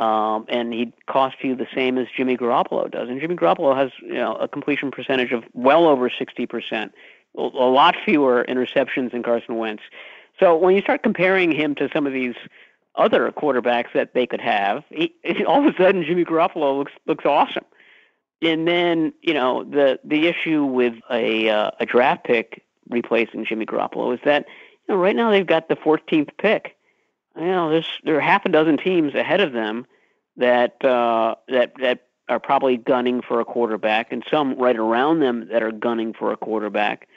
[0.00, 3.08] um, and he'd cost you the same as Jimmy Garoppolo does.
[3.08, 6.90] And Jimmy Garoppolo has you know a completion percentage of well over 60%,
[7.36, 9.82] a lot fewer interceptions than Carson Wentz.
[10.40, 12.34] So when you start comparing him to some of these
[12.96, 15.14] other quarterbacks that they could have, he,
[15.46, 17.64] all of a sudden Jimmy Garoppolo looks looks awesome.
[18.42, 23.66] And then you know the the issue with a uh, a draft pick replacing Jimmy
[23.66, 24.46] Garoppolo is that
[24.88, 26.76] you know right now they've got the 14th pick
[27.36, 29.86] you know, there's there are half a dozen teams ahead of them
[30.36, 35.48] that uh, that that are probably gunning for a quarterback, and some right around them
[35.50, 37.08] that are gunning for a quarterback.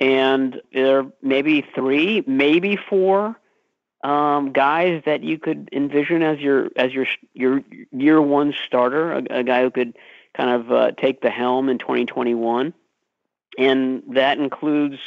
[0.00, 3.36] And there are maybe three, maybe four
[4.02, 9.22] um, guys that you could envision as your as your your year one starter, a,
[9.30, 9.96] a guy who could
[10.36, 12.72] kind of uh, take the helm in 2021,
[13.58, 14.98] and that includes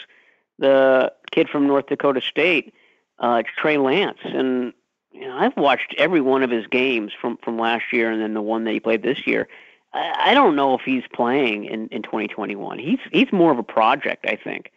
[0.60, 2.74] the kid from North Dakota State
[3.20, 4.74] uh, Trey Lance, and
[5.14, 8.34] you know, I've watched every one of his games from from last year, and then
[8.34, 9.48] the one that he played this year.
[9.94, 12.80] I, I don't know if he's playing in in 2021.
[12.80, 14.72] He's he's more of a project, I think.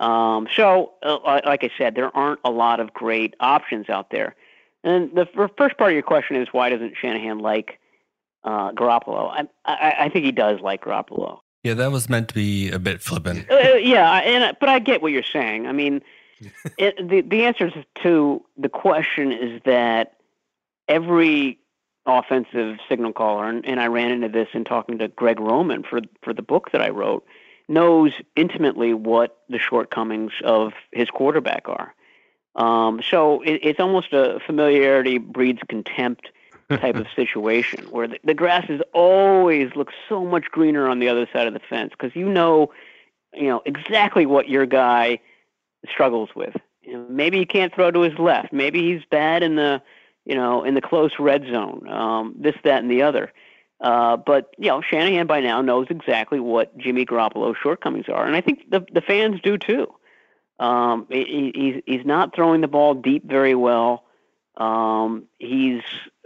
[0.00, 4.36] Um, so, uh, like I said, there aren't a lot of great options out there.
[4.84, 7.78] And the first part of your question is why doesn't Shanahan like
[8.44, 9.30] uh, Garoppolo?
[9.30, 11.40] I, I, I think he does like Garoppolo.
[11.64, 13.50] Yeah, that was meant to be a bit flippant.
[13.50, 15.66] Uh, yeah, and but I get what you're saying.
[15.66, 16.02] I mean,
[16.78, 17.70] it, the the answer
[18.02, 20.14] to the question is that
[20.86, 21.58] every
[22.06, 26.00] offensive signal caller, and, and I ran into this in talking to Greg Roman for
[26.22, 27.26] for the book that I wrote,
[27.68, 31.94] knows intimately what the shortcomings of his quarterback are.
[32.54, 36.30] Um, so it, it's almost a familiarity breeds contempt
[36.70, 41.08] type of situation where the, the grass is always looks so much greener on the
[41.08, 42.72] other side of the fence because you know,
[43.34, 45.20] you know exactly what your guy
[45.88, 46.56] struggles with.
[46.82, 48.52] You know, maybe he can't throw to his left.
[48.52, 49.82] Maybe he's bad in the
[50.28, 53.32] you know, in the close red zone, um, this, that, and the other.
[53.80, 58.34] Uh, but you know, Shanahan by now knows exactly what Jimmy Garoppolo's shortcomings are, and
[58.34, 59.92] I think the the fans do too.
[60.58, 64.04] Um, he, he's he's not throwing the ball deep very well.
[64.56, 65.82] Um, he's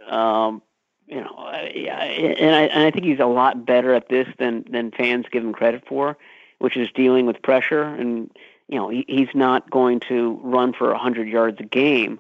[0.08, 0.62] um,
[1.06, 4.90] you know, and I and I think he's a lot better at this than than
[4.90, 6.16] fans give him credit for,
[6.58, 7.82] which is dealing with pressure.
[7.82, 8.30] And
[8.68, 12.18] you know, he, he's not going to run for hundred yards a game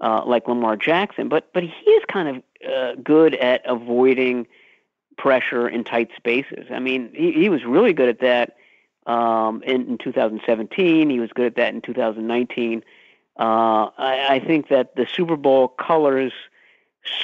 [0.00, 4.46] uh, like Lamar Jackson, but but he is kind of uh, good at avoiding
[5.16, 6.66] pressure in tight spaces.
[6.70, 8.56] I mean, he, he was really good at that
[9.06, 11.10] um, in, in 2017.
[11.10, 12.82] He was good at that in 2019.
[13.38, 13.42] Uh,
[13.98, 16.32] I, I think that the Super Bowl colors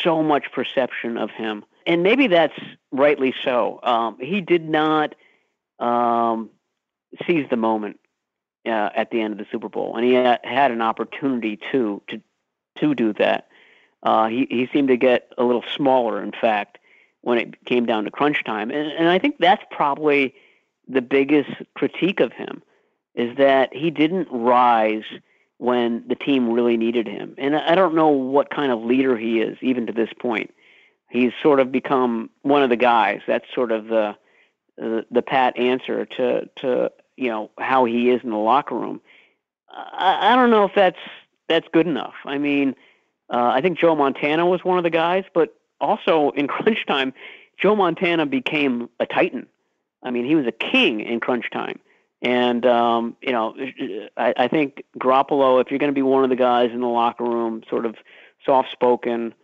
[0.02, 2.58] so much perception of him, and maybe that's
[2.92, 3.80] rightly so.
[3.82, 5.14] Um, he did not
[5.78, 6.50] um,
[7.26, 7.98] seize the moment
[8.66, 12.20] uh, at the end of the Super Bowl, and he had, an opportunity to to
[12.78, 13.48] to do that.
[14.02, 16.78] Uh, he he seemed to get a little smaller, in fact,
[17.22, 20.34] when it came down to crunch time, and, and I think that's probably
[20.88, 22.62] the biggest critique of him
[23.14, 25.04] is that he didn't rise
[25.58, 27.34] when the team really needed him.
[27.38, 30.52] And I don't know what kind of leader he is, even to this point.
[31.10, 33.20] He's sort of become one of the guys.
[33.26, 34.16] That's sort of the
[34.78, 39.00] the, the pat answer to to you know how he is in the locker room.
[39.70, 40.98] I, I don't know if that's
[41.48, 42.14] that's good enough.
[42.24, 42.74] I mean,
[43.30, 47.12] uh, I think Joe Montana was one of the guys, but also in crunch time,
[47.60, 49.46] Joe Montana became a titan.
[50.02, 51.78] I mean, he was a king in crunch time.
[52.22, 53.54] And um, you know,
[54.16, 56.86] I, I think Garoppolo, if you're going to be one of the guys in the
[56.86, 57.96] locker room, sort of
[58.46, 59.34] soft-spoken,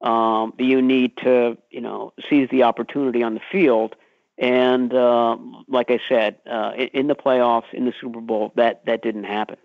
[0.00, 3.96] um, you need to you know seize the opportunity on the field.
[4.38, 5.36] And uh,
[5.68, 9.56] like I said, uh, in the playoffs, in the Super Bowl, that that didn't happen.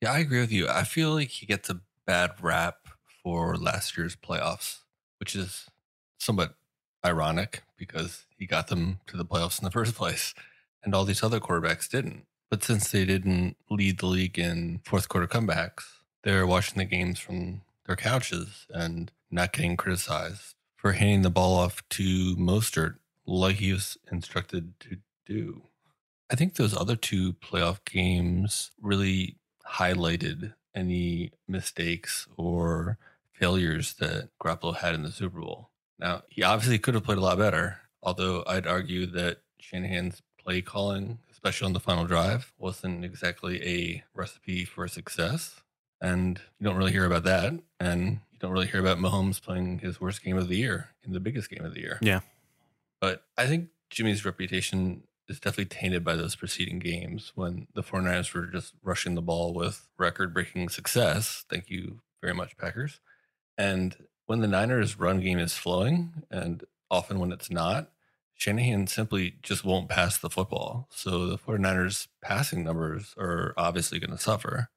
[0.00, 0.68] Yeah, I agree with you.
[0.68, 2.76] I feel like he gets a bad rap
[3.22, 4.78] for last year's playoffs,
[5.18, 5.66] which is
[6.22, 6.54] somewhat
[7.04, 10.34] ironic because he got them to the playoffs in the first place
[10.84, 12.24] and all these other quarterbacks didn't.
[12.48, 15.84] But since they didn't lead the league in fourth quarter comebacks,
[16.22, 21.58] they're watching the games from their couches and not getting criticized for handing the ball
[21.58, 25.62] off to Mostert like he was instructed to do.
[26.30, 32.98] I think those other two playoff games really highlighted any mistakes or
[33.32, 35.70] failures that Garoppolo had in the Super Bowl.
[36.02, 40.60] Now, he obviously could have played a lot better, although I'd argue that Shanahan's play
[40.60, 45.60] calling, especially on the final drive, wasn't exactly a recipe for success.
[46.00, 47.54] And you don't really hear about that.
[47.78, 51.12] And you don't really hear about Mahomes playing his worst game of the year in
[51.12, 51.98] the biggest game of the year.
[52.02, 52.20] Yeah.
[53.00, 58.34] But I think Jimmy's reputation is definitely tainted by those preceding games when the 49ers
[58.34, 61.44] were just rushing the ball with record breaking success.
[61.48, 62.98] Thank you very much, Packers.
[63.56, 67.90] And when the Niners' run game is flowing, and often when it's not,
[68.34, 70.88] Shanahan simply just won't pass the football.
[70.90, 74.68] So the 49ers' passing numbers are obviously going to suffer.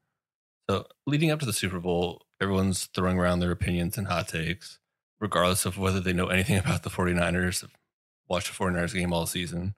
[0.69, 4.79] So leading up to the Super Bowl, everyone's throwing around their opinions and hot takes,
[5.19, 7.67] regardless of whether they know anything about the 49ers,
[8.27, 9.75] watch the 49ers game all season.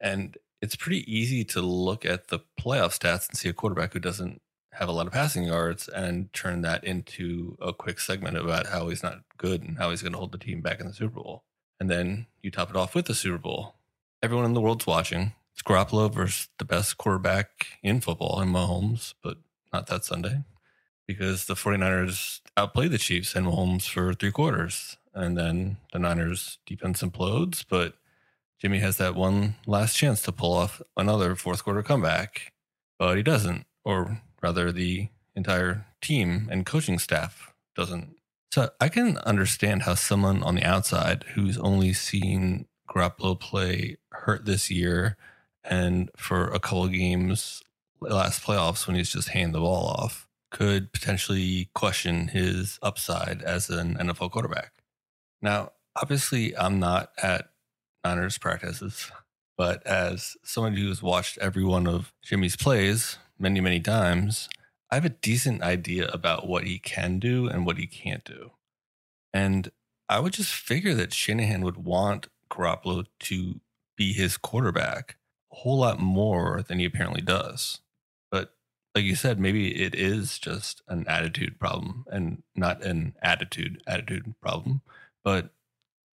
[0.00, 4.00] And it's pretty easy to look at the playoff stats and see a quarterback who
[4.00, 4.41] doesn't
[4.72, 8.88] have a lot of passing yards and turn that into a quick segment about how
[8.88, 11.20] he's not good and how he's going to hold the team back in the Super
[11.20, 11.44] Bowl.
[11.78, 13.74] And then you top it off with the Super Bowl.
[14.22, 15.32] Everyone in the world's watching.
[15.52, 19.38] It's Garoppolo versus the best quarterback in football in Mahomes, but
[19.72, 20.44] not that Sunday
[21.06, 24.96] because the 49ers outplayed the Chiefs and Mahomes for three quarters.
[25.14, 27.94] And then the Niners defense implodes, but
[28.58, 32.52] Jimmy has that one last chance to pull off another fourth quarter comeback,
[32.98, 38.16] but he doesn't, or rather, the entire team and coaching staff doesn't.
[38.52, 44.44] So I can understand how someone on the outside who's only seen Garoppolo play hurt
[44.44, 45.16] this year
[45.64, 47.62] and for a couple games
[48.00, 53.70] last playoffs when he's just handing the ball off could potentially question his upside as
[53.70, 54.72] an NFL quarterback.
[55.40, 57.48] Now, obviously, I'm not at
[58.04, 59.10] Niners practices.
[59.56, 64.48] But as someone who's watched every one of Jimmy's plays many, many times,
[64.90, 68.52] I have a decent idea about what he can do and what he can't do.
[69.34, 69.70] And
[70.08, 73.60] I would just figure that Shanahan would want Garoppolo to
[73.96, 75.16] be his quarterback
[75.52, 77.80] a whole lot more than he apparently does.
[78.30, 78.54] But
[78.94, 84.34] like you said, maybe it is just an attitude problem and not an attitude attitude
[84.40, 84.82] problem,
[85.24, 85.50] but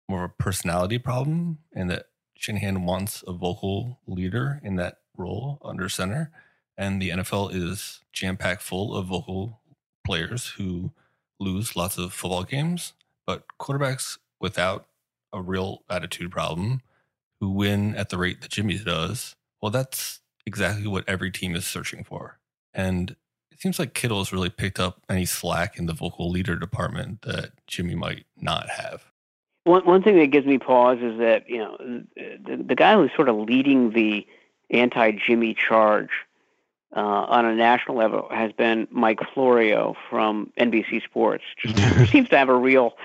[0.09, 2.07] more of a personality problem, and that
[2.37, 6.31] Shanahan wants a vocal leader in that role under center,
[6.77, 9.61] and the NFL is jam packed full of vocal
[10.05, 10.91] players who
[11.39, 12.93] lose lots of football games,
[13.25, 14.87] but quarterbacks without
[15.33, 16.81] a real attitude problem
[17.39, 21.65] who win at the rate that Jimmy does, well, that's exactly what every team is
[21.65, 22.39] searching for.
[22.73, 23.15] And
[23.51, 27.21] it seems like Kittle has really picked up any slack in the vocal leader department
[27.21, 29.05] that Jimmy might not have.
[29.63, 33.09] One one thing that gives me pause is that you know the, the guy who's
[33.15, 34.27] sort of leading the
[34.69, 36.09] anti-Jimmy charge
[36.95, 41.43] uh, on a national level has been Mike Florio from NBC Sports.
[41.57, 42.95] Just seems to have a real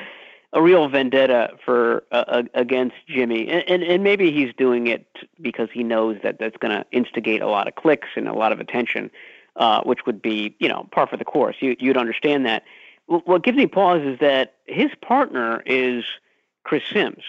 [0.52, 5.06] a real vendetta for uh, against Jimmy, and, and and maybe he's doing it
[5.40, 8.50] because he knows that that's going to instigate a lot of clicks and a lot
[8.50, 9.10] of attention,
[9.56, 11.56] uh, which would be you know par for the course.
[11.60, 12.64] You, you'd understand that.
[13.06, 16.04] What gives me pause is that his partner is
[16.62, 17.24] Chris Sims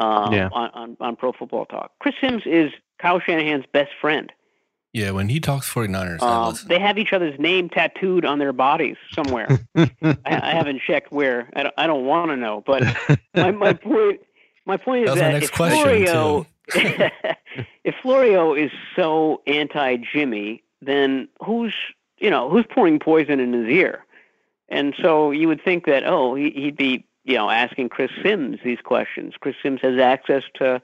[0.00, 0.48] um, yeah.
[0.52, 1.92] on, on on Pro Football Talk.
[2.00, 4.32] Chris Sims is Kyle Shanahan's best friend.
[4.96, 8.96] Yeah, when he talks 49ers, um, they have each other's name tattooed on their bodies
[9.12, 9.46] somewhere.
[9.76, 11.50] I, I, haven't checked where.
[11.54, 12.64] I don't, I don't want to know.
[12.66, 12.82] But
[13.34, 14.20] my, my point
[14.64, 16.46] my point is that, that if Florio
[17.84, 21.74] if Florio is so anti Jimmy, then who's
[22.16, 24.02] you know who's pouring poison in his ear?
[24.70, 28.60] And so you would think that oh he, he'd be you know asking Chris Sims
[28.64, 29.34] these questions.
[29.38, 30.80] Chris Sims has access to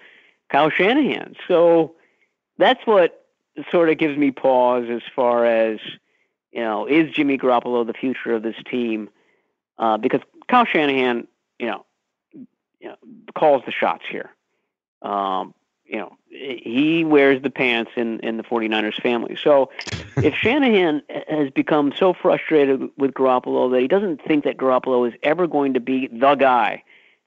[0.51, 1.95] Kyle Shanahan, so
[2.59, 3.22] that's what
[3.71, 5.79] sort of gives me pause as far as
[6.53, 9.09] you know is Jimmy Garoppolo the future of this team?
[9.79, 11.27] Uh, because Kyle Shanahan,
[11.59, 11.85] you know,
[12.33, 12.97] you know,
[13.35, 14.31] calls the shots here.
[15.01, 19.37] Um, you know, he wears the pants in, in the 49ers family.
[19.43, 19.71] So
[20.23, 25.15] if Shanahan has become so frustrated with Garoppolo that he doesn't think that Garoppolo is
[25.23, 26.83] ever going to be the guy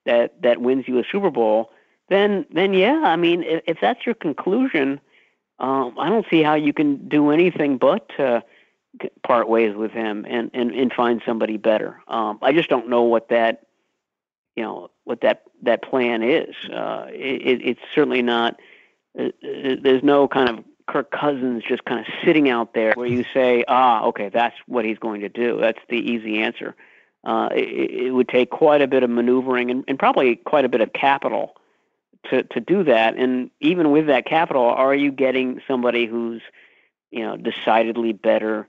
[0.06, 1.72] that, that wins you a Super Bowl,
[2.10, 5.00] then then yeah, I mean, if, if that's your conclusion,
[5.60, 8.42] um, I don't see how you can do anything but uh,
[9.24, 12.02] part ways with him and, and, and find somebody better.
[12.08, 13.66] Um, I just don't know what that,
[14.56, 16.56] you know, what that that plan is.
[16.70, 18.60] Uh, it, it's certainly not.
[19.18, 23.08] Uh, uh, there's no kind of Kirk Cousins just kind of sitting out there where
[23.08, 25.60] you say, ah, okay, that's what he's going to do.
[25.60, 26.76] That's the easy answer.
[27.24, 30.70] Uh, it, it would take quite a bit of maneuvering and, and probably quite a
[30.70, 31.56] bit of capital
[32.30, 33.16] to to do that.
[33.16, 36.42] And even with that capital, are you getting somebody who's
[37.12, 38.68] you know decidedly better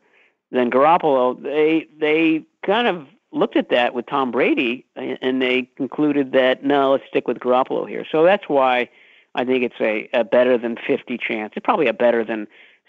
[0.50, 1.42] than Garoppolo?
[1.42, 6.92] They they kind of looked at that with Tom Brady, and they concluded that no,
[6.92, 8.04] let's stick with Garoppolo here.
[8.10, 8.88] So that's why
[9.34, 11.52] I think it's a, a better than 50 chance.
[11.56, 12.46] It's probably a better than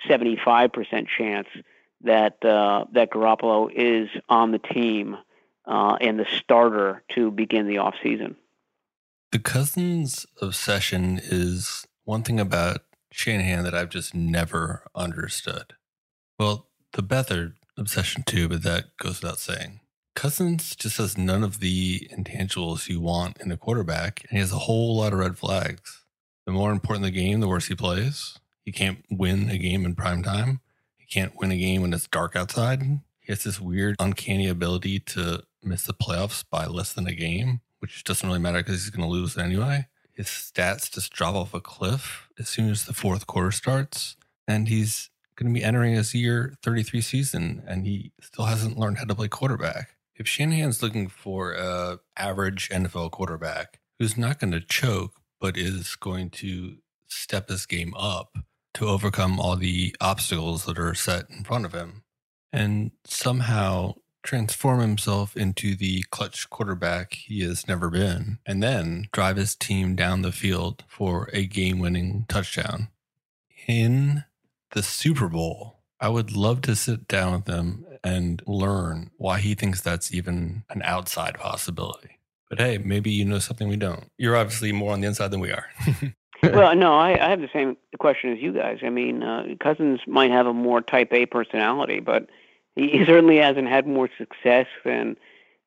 [0.08, 1.48] 75% chance
[2.04, 5.18] that uh, that Garoppolo is on the team
[5.66, 8.36] uh, and the starter to begin the off season.
[9.34, 15.74] The Cousins obsession is one thing about Shanahan that I've just never understood.
[16.40, 19.82] Well, the Beathard obsession too, but that goes without saying.
[20.16, 24.54] Cousins just has none of the intangibles you want in a quarterback, and he has
[24.54, 26.06] a whole lot of red flags.
[26.46, 28.40] The more important the game, the worse he plays.
[28.64, 30.62] He can't win a game in prime time.
[30.96, 32.82] He can't win a game when it's dark outside.
[32.82, 37.60] He has this weird, uncanny ability to miss the playoffs by less than a game
[37.80, 39.88] which doesn't really matter because he's going to lose anyway.
[40.14, 44.16] His stats just drop off a cliff as soon as the fourth quarter starts.
[44.48, 48.98] And he's going to be entering his year 33 season, and he still hasn't learned
[48.98, 49.96] how to play quarterback.
[50.16, 55.96] If Shanahan's looking for a average NFL quarterback who's not going to choke, but is
[55.96, 58.38] going to step his game up
[58.74, 62.04] to overcome all the obstacles that are set in front of him,
[62.52, 63.94] and somehow
[64.28, 69.96] transform himself into the clutch quarterback he has never been, and then drive his team
[69.96, 72.90] down the field for a game winning touchdown
[73.68, 74.26] in
[74.72, 75.80] the Super Bowl.
[76.02, 80.64] I would love to sit down with him and learn why he thinks that's even
[80.70, 82.20] an outside possibility.
[82.50, 84.12] But hey, maybe you know something we don't.
[84.18, 85.68] You're obviously more on the inside than we are.
[86.44, 88.80] well, no, I, I, have the same question as you guys.
[88.84, 92.28] I mean, uh, Cousins might have a more type A personality, but
[92.78, 95.18] he certainly hasn't had more success than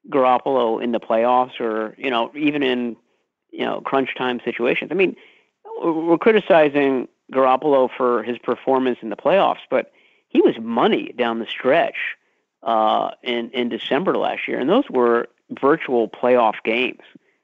[0.09, 2.97] Garoppolo in the playoffs, or you know, even in
[3.51, 4.91] you know crunch time situations.
[4.91, 5.17] I mean,
[5.83, 9.93] we're criticizing Garoppolo for his performance in the playoffs, but
[10.29, 12.17] he was money down the stretch
[12.63, 15.29] uh, in in December last year, and those were
[15.61, 17.03] virtual playoff games.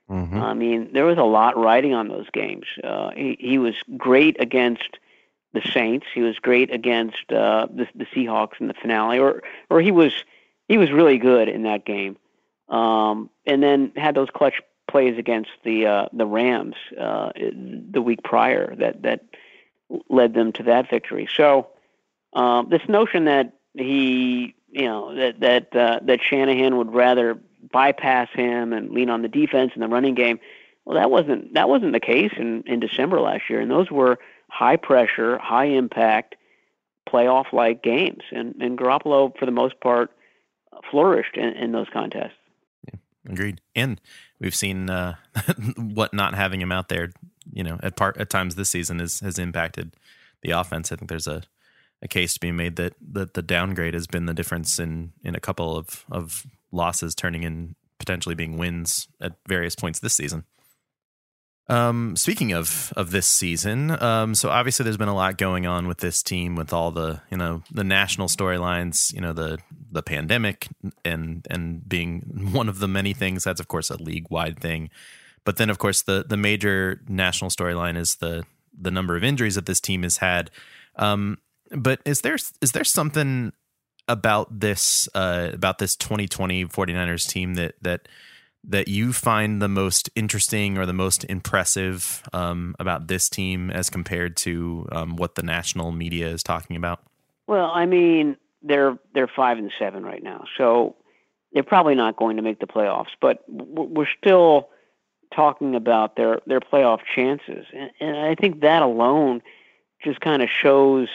[0.09, 0.41] Mm-hmm.
[0.41, 2.67] I mean, there was a lot riding on those games.
[2.83, 4.99] Uh, he he was great against
[5.57, 6.07] the Saints.
[6.15, 10.13] He was great against uh, the the Seahawks in the finale, or or he was
[10.69, 12.17] he was really good in that game.
[12.69, 18.23] Um, and then had those clutch plays against the uh, the Rams uh, the week
[18.23, 19.25] prior that that
[20.09, 21.29] led them to that victory.
[21.35, 21.69] So
[22.33, 27.39] um, this notion that he you know that that uh, that Shanahan would rather
[27.73, 30.39] bypass him and lean on the defense and the running game.
[30.85, 34.19] Well, that wasn't that wasn't the case in in December last year, and those were
[34.51, 36.37] high pressure, high impact,
[37.09, 40.11] playoff like games, and and Garoppolo for the most part
[40.91, 42.35] flourished in, in those contests.
[43.29, 43.61] Agreed.
[43.75, 44.01] And
[44.39, 45.17] we've seen uh,
[45.77, 47.11] what not having him out there,
[47.53, 49.95] you know, at part at times this season is has impacted
[50.43, 50.93] the offense.
[50.93, 51.43] I think there's a
[52.03, 55.35] a case to be made that, that the downgrade has been the difference in in
[55.35, 60.45] a couple of of losses turning in potentially being wins at various points this season.
[61.69, 65.89] Um, speaking of of this season, um, so obviously there's been a lot going on
[65.89, 69.59] with this team with all the you know the national storylines, you know the
[69.91, 70.69] the pandemic
[71.05, 74.91] and and being one of the many things that's of course a league wide thing,
[75.45, 78.45] but then of course the the major national storyline is the
[78.79, 80.51] the number of injuries that this team has had.
[80.97, 81.39] Um,
[81.71, 83.53] but is there is there something
[84.09, 88.07] about this uh, about this 2020 49ers team that that
[88.69, 93.89] that you find the most interesting or the most impressive um, about this team as
[93.89, 97.01] compared to um, what the national media is talking about?
[97.47, 100.97] Well, I mean, they're they're five and seven right now, so
[101.53, 103.15] they're probably not going to make the playoffs.
[103.21, 104.69] But we're still
[105.35, 109.43] talking about their their playoff chances, and, and I think that alone
[110.03, 111.09] just kind of shows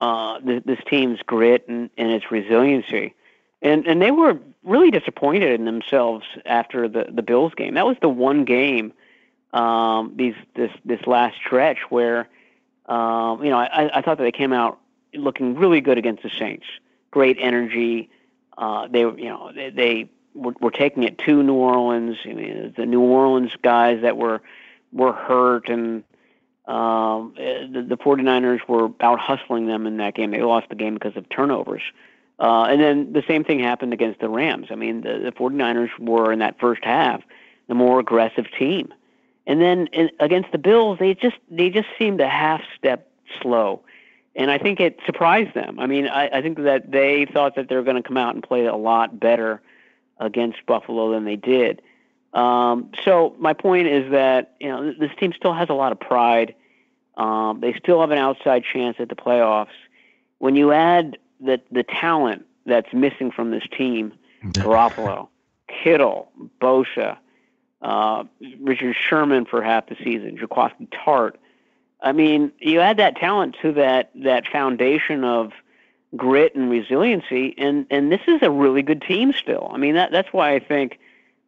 [0.00, 3.14] uh, this, this team's grit and, and its resiliency.
[3.66, 7.74] And and they were really disappointed in themselves after the, the Bills game.
[7.74, 8.92] That was the one game
[9.52, 12.28] um, these this this last stretch where
[12.86, 14.78] um, you know I, I thought that they came out
[15.14, 16.66] looking really good against the Saints.
[17.10, 18.08] Great energy.
[18.56, 22.18] Uh, they you know they, they were, were taking it to New Orleans.
[22.24, 24.42] I mean, the New Orleans guys that were
[24.92, 26.04] were hurt and
[26.66, 30.32] um, the, the 49ers were out hustling them in that game.
[30.32, 31.82] They lost the game because of turnovers.
[31.84, 34.68] Uh, and then the same thing happened against the Rams.
[34.70, 37.22] I mean, the, the 49ers were in that first half
[37.68, 38.92] the more aggressive team.
[39.46, 43.10] And then in, against the Bills, they just they just seemed a half step
[43.40, 43.82] slow.
[44.34, 45.78] And I think it surprised them.
[45.78, 48.34] I mean, I, I think that they thought that they were going to come out
[48.34, 49.62] and play a lot better
[50.18, 51.80] against Buffalo than they did.
[52.34, 56.00] Um, so my point is that you know this team still has a lot of
[56.00, 56.54] pride.
[57.16, 59.68] Um, they still have an outside chance at the playoffs.
[60.38, 64.12] When you add the the talent that's missing from this team,
[64.44, 65.28] Garoppolo,
[65.68, 66.30] Kittle,
[66.60, 67.16] Bosa,
[67.82, 68.24] uh,
[68.60, 71.34] Richard Sherman for half the season, Jaquiski Tartt.
[72.02, 75.52] I mean, you add that talent to that that foundation of
[76.14, 79.70] grit and resiliency, and and this is a really good team still.
[79.72, 80.98] I mean, that that's why I think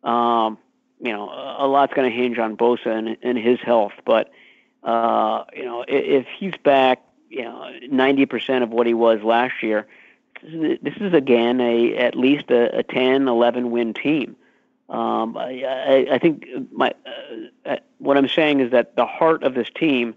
[0.05, 0.59] um,
[1.01, 1.29] you know,
[1.59, 3.93] a lot's going to hinge on Bosa and, and his health.
[4.05, 4.31] But
[4.83, 9.23] uh, you know, if, if he's back, you know, ninety percent of what he was
[9.23, 9.87] last year,
[10.43, 14.37] this is again a at least a, a 10, 11 win team.
[14.89, 19.43] Um, I, I, I think my uh, uh, what I'm saying is that the heart
[19.43, 20.15] of this team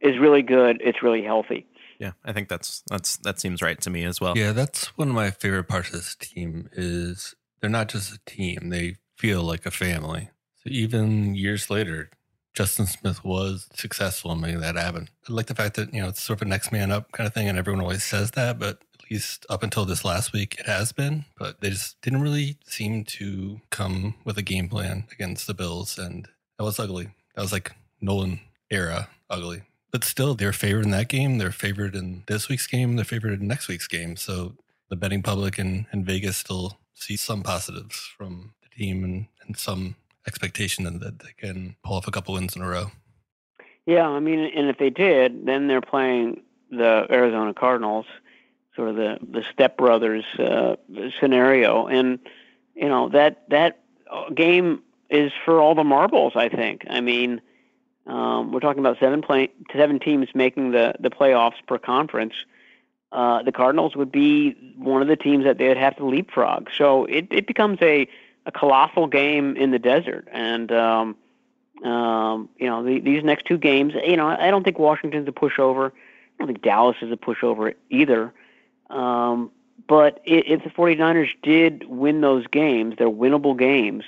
[0.00, 0.80] is really good.
[0.82, 1.66] It's really healthy.
[1.98, 4.36] Yeah, I think that's that's that seems right to me as well.
[4.36, 8.18] Yeah, that's one of my favorite parts of this team is they're not just a
[8.24, 10.30] team; they feel like a family.
[10.62, 12.10] So even years later,
[12.54, 15.10] Justin Smith was successful in making that happen.
[15.28, 17.26] I like the fact that, you know, it's sort of a next man up kind
[17.26, 20.56] of thing, and everyone always says that, but at least up until this last week,
[20.60, 21.24] it has been.
[21.36, 25.98] But they just didn't really seem to come with a game plan against the Bills,
[25.98, 26.28] and
[26.58, 27.08] that was ugly.
[27.34, 28.40] That was like Nolan
[28.70, 29.62] era ugly.
[29.90, 31.38] But still, they're favored in that game.
[31.38, 32.96] They're favored in this week's game.
[32.96, 34.16] They're favored in next week's game.
[34.16, 34.54] So
[34.90, 39.56] the betting public in, in Vegas still see some positives from the team and, and
[39.56, 39.96] some
[40.26, 42.90] expectation that they can pull off a couple wins in a row.
[43.86, 48.06] Yeah, I mean, and if they did, then they're playing the Arizona Cardinals,
[48.74, 50.76] sort of the the stepbrothers uh,
[51.20, 52.18] scenario, and
[52.74, 53.80] you know that that
[54.34, 56.32] game is for all the marbles.
[56.34, 56.84] I think.
[56.88, 57.42] I mean,
[58.06, 62.34] um, we're talking about seven play, seven teams making the the playoffs per conference.
[63.12, 66.68] Uh, the Cardinals would be one of the teams that they'd have to leapfrog.
[66.76, 68.08] So it, it becomes a
[68.46, 70.28] a colossal game in the desert.
[70.32, 71.16] And um,
[71.82, 75.32] um, you know, the, these next two games, you know, I don't think Washington's a
[75.32, 75.90] pushover.
[75.90, 75.92] I
[76.38, 78.32] don't think Dallas is a pushover either.
[78.90, 79.50] Um,
[79.86, 84.04] but if the 49ers did win those games, they're winnable games,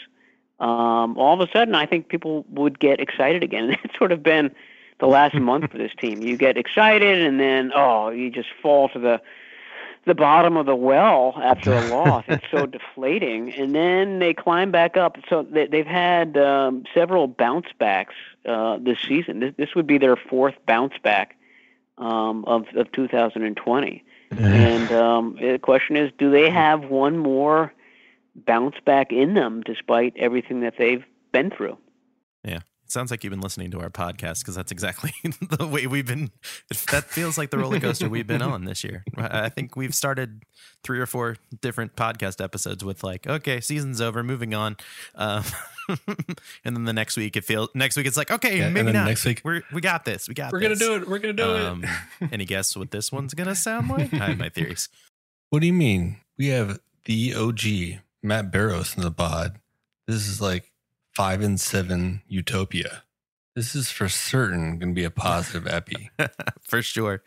[0.59, 3.65] um, all of a sudden, I think people would get excited again.
[3.71, 4.55] And it's sort of been
[5.01, 6.23] the last month for this team.
[6.23, 9.21] You get excited, and then oh, you just fall to the
[10.07, 12.25] the bottom of the well after a loss.
[12.29, 15.19] it's so deflating, and then they climb back up.
[15.29, 18.15] So they, they've had um, several bounce backs
[18.47, 19.41] uh, this season.
[19.41, 21.37] This, this would be their fourth bounce back
[21.99, 24.05] um, of of 2020.
[24.31, 27.73] and um, the question is, do they have one more
[28.35, 31.77] bounce back in them despite everything that they've been through?
[32.45, 32.61] Yeah.
[32.87, 35.13] It sounds like you've been listening to our podcast because that's exactly
[35.51, 36.31] the way we've been.
[36.93, 39.03] That feels like the roller coaster we've been on this year.
[39.19, 40.45] I think we've started
[40.85, 44.77] three or four different podcast episodes with like, okay, season's over, moving on,
[45.17, 45.43] uh,
[46.65, 47.71] and then the next week it feels.
[47.75, 49.07] Next week it's like, okay, Yeah, maybe not.
[49.07, 50.29] next week- we we got this.
[50.29, 50.53] We got.
[50.53, 51.09] We're gonna do it.
[51.09, 51.63] We're gonna do it.
[51.65, 51.85] Um,
[52.31, 54.15] any guess what this one's gonna sound like?
[54.15, 54.89] I have my theories.
[55.51, 56.21] What do you mean?
[56.39, 59.59] We have the OG Matt Barrows in the pod.
[60.07, 60.71] This is like
[61.17, 63.03] five and seven utopia.
[63.55, 66.11] This is for certain going to be a positive epi.
[66.61, 67.23] For sure.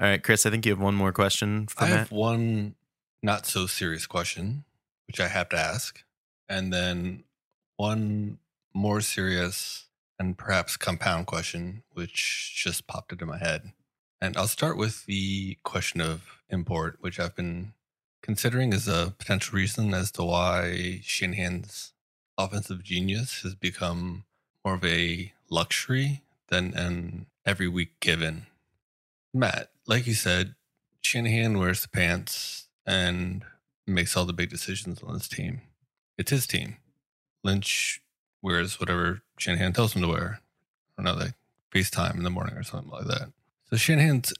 [0.00, 0.46] All right, Chris.
[0.46, 1.98] I think you have one more question for I Matt.
[1.98, 2.76] have one
[3.24, 4.62] not so serious question,
[5.08, 6.04] which I have to ask,
[6.48, 7.24] and then
[7.76, 8.38] one
[8.72, 13.72] more serious and perhaps compound question, which just popped into my head.
[14.20, 17.72] And I'll start with the question of import, which I've been
[18.22, 21.93] considering as a potential reason as to why Shanahan's
[22.38, 24.24] offensive genius has become
[24.64, 28.46] more of a luxury than an every week given.
[29.32, 30.54] Matt, like you said,
[31.02, 33.44] Shanahan wears the pants and
[33.86, 35.60] makes all the big decisions on his team.
[36.16, 36.76] It's his team.
[37.42, 38.00] Lynch
[38.42, 40.40] wears whatever Shanahan tells him to wear.
[40.96, 41.34] I don't know, like
[41.74, 43.32] FaceTime in the morning or something like that.
[43.70, 44.32] So Shanahan's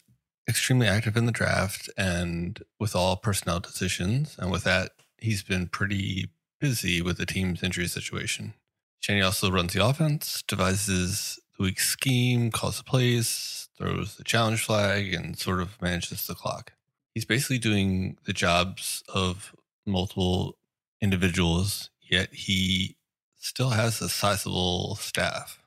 [0.49, 4.37] extremely active in the draft and with all personnel decisions.
[4.39, 6.31] And with that, he's been pretty
[6.65, 8.55] busy with the team's injury situation.
[8.99, 14.65] Shanny also runs the offense, devises the week's scheme, calls the plays, throws the challenge
[14.65, 16.73] flag, and sort of manages the clock.
[17.12, 19.55] He's basically doing the jobs of
[19.85, 20.57] multiple
[21.03, 22.97] individuals, yet he
[23.39, 25.59] still has a sizable staff.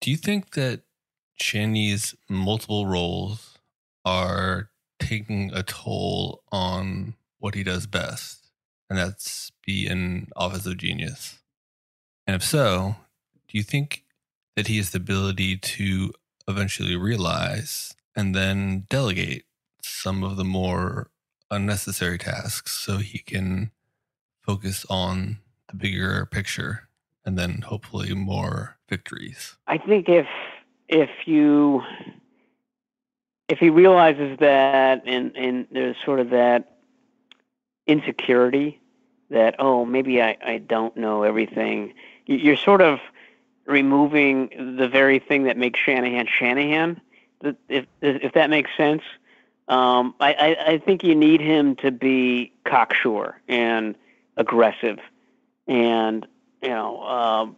[0.00, 0.82] Do you think that
[1.40, 3.58] Shanny's multiple roles
[4.04, 4.70] are
[5.00, 8.39] taking a toll on what he does best?
[8.90, 11.38] And that's be an offensive genius.
[12.26, 12.96] And if so,
[13.48, 14.04] do you think
[14.56, 16.12] that he has the ability to
[16.48, 19.44] eventually realize and then delegate
[19.82, 21.10] some of the more
[21.50, 23.70] unnecessary tasks so he can
[24.42, 25.38] focus on
[25.68, 26.88] the bigger picture
[27.24, 29.56] and then hopefully more victories?
[29.66, 30.26] I think if
[30.88, 31.82] if you
[33.48, 36.79] if he realizes that and and there's sort of that
[37.90, 38.78] insecurity
[39.30, 41.94] that oh maybe I, I don't know everything
[42.26, 43.00] you- you're sort of
[43.66, 47.00] removing the very thing that makes Shanahan Shanahan
[47.68, 49.02] if if that makes sense
[49.68, 53.94] um, I, I, I think you need him to be cocksure and
[54.36, 54.98] aggressive
[55.68, 56.26] and
[56.62, 57.56] you know um,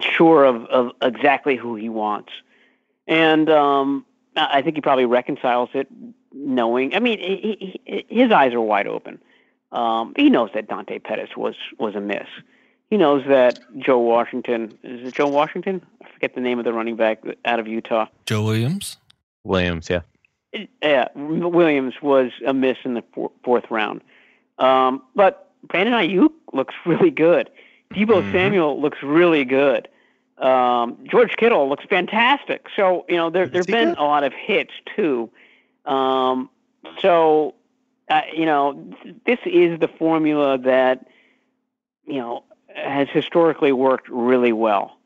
[0.00, 2.32] sure of, of exactly who he wants
[3.06, 4.04] and um,
[4.36, 5.86] I I think he probably reconciles it,
[6.32, 6.94] knowing.
[6.96, 9.20] I mean, he, he, his eyes are wide open.
[9.74, 12.26] Um, he knows that Dante Pettis was was a miss.
[12.90, 15.84] He knows that Joe Washington is it Joe Washington?
[16.02, 18.06] I forget the name of the running back out of Utah.
[18.26, 18.96] Joe Williams?
[19.42, 20.00] Williams, yeah.
[20.80, 24.00] Yeah, Williams was a miss in the four, fourth round.
[24.58, 27.50] Um, but Brandon Aiyuk looks really good.
[27.92, 28.32] Deebo Mhm.
[28.32, 29.88] Samuel looks really good.
[30.38, 32.66] Um, George Kittle looks fantastic.
[32.76, 33.98] So you know there Is there've been good?
[33.98, 35.28] a lot of hits too.
[35.84, 36.48] Um,
[37.00, 37.54] so
[38.08, 38.92] uh, you know
[39.26, 41.06] this is the formula that
[42.06, 42.44] you know
[42.74, 44.98] has historically worked really well.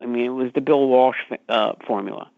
[0.00, 1.16] I mean, it was the Bill Walsh
[1.48, 2.30] uh, formula.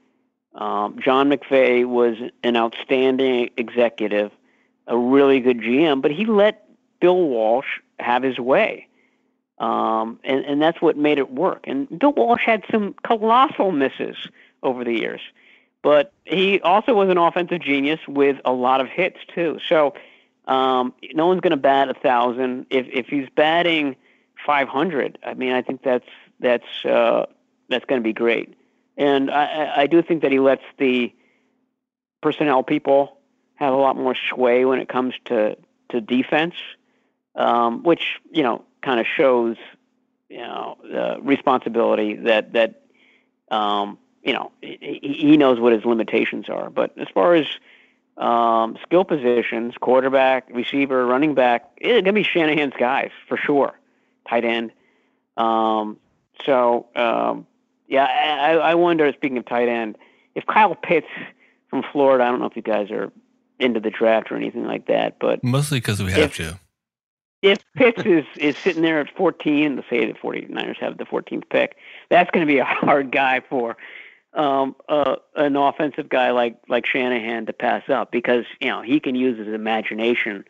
[0.55, 4.31] Um, John McVay was an outstanding executive,
[4.87, 6.69] a really good GM, but he let
[7.01, 7.67] Bill Walsh
[7.99, 8.89] have his way.
[9.59, 11.65] Um, and, and that's what made it work.
[11.67, 14.17] And Bill Walsh had some colossal misses
[14.63, 15.21] over the years,
[15.87, 19.61] but he also was an offensive genius with a lot of hits too.
[19.69, 19.95] So
[20.49, 22.67] um, no one's going to bat a thousand.
[22.71, 23.95] If if he's batting
[24.45, 26.09] 500, I mean, I think that's
[26.41, 27.27] that's uh,
[27.69, 28.55] that's going to be great.
[28.97, 31.15] And I, I- do think that he lets the
[32.21, 33.19] personnel people
[33.55, 35.57] have a lot more sway when it comes to
[35.91, 36.57] to defense,
[37.37, 39.57] um, which you know kind of shows
[40.29, 42.83] you know the responsibility that that
[43.53, 46.69] um, you know he, he knows what his limitations are.
[46.69, 47.47] But as far as
[48.19, 53.79] um, skill positions, quarterback, receiver, running back, it's gonna be Shanahan's guys for sure.
[54.29, 54.73] Tight end.
[55.37, 55.99] Um,
[56.45, 57.47] so um,
[57.87, 59.11] yeah, I, I wonder.
[59.13, 59.97] Speaking of tight end,
[60.35, 61.07] if Kyle Pitts
[61.71, 63.13] from Florida, I don't know if you guys are
[63.61, 66.61] into the draft or anything like that, but mostly because we have if, to.
[67.43, 71.49] If Pitts is, is sitting there at 14, let's say the 49ers have the 14th
[71.49, 71.77] pick,
[72.11, 73.77] that's going to be a hard guy for
[74.37, 79.01] um, uh, an offensive guy like like Shanahan to pass up because you know he
[79.01, 80.45] can use his imagination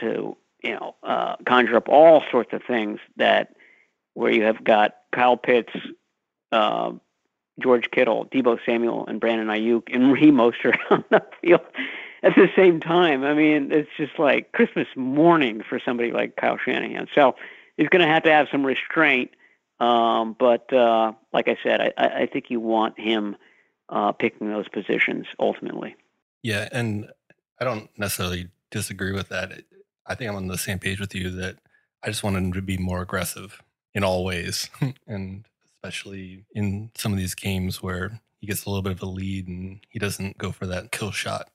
[0.00, 3.54] to you know uh, conjure up all sorts of things that
[4.12, 5.72] where you have got Kyle Pitts,
[6.52, 6.92] uh,
[7.60, 11.60] George Kittle, Deebo Samuel, and Brandon Aiyuk and Raheem Mostert on the field
[12.22, 13.24] at the same time.
[13.24, 17.08] I mean, it's just like Christmas morning for somebody like Kyle Shanahan.
[17.14, 17.36] So
[17.76, 19.30] he's going to have to have some restraint.
[19.80, 23.36] Um, but uh, like I said, I, I think you want him
[23.88, 25.96] uh, picking those positions ultimately.
[26.42, 27.10] Yeah, and
[27.60, 29.52] I don't necessarily disagree with that.
[30.06, 31.56] I think I'm on the same page with you that
[32.02, 33.62] I just want him to be more aggressive
[33.94, 34.68] in all ways,
[35.06, 39.06] and especially in some of these games where he gets a little bit of a
[39.06, 41.48] lead and he doesn't go for that kill shot.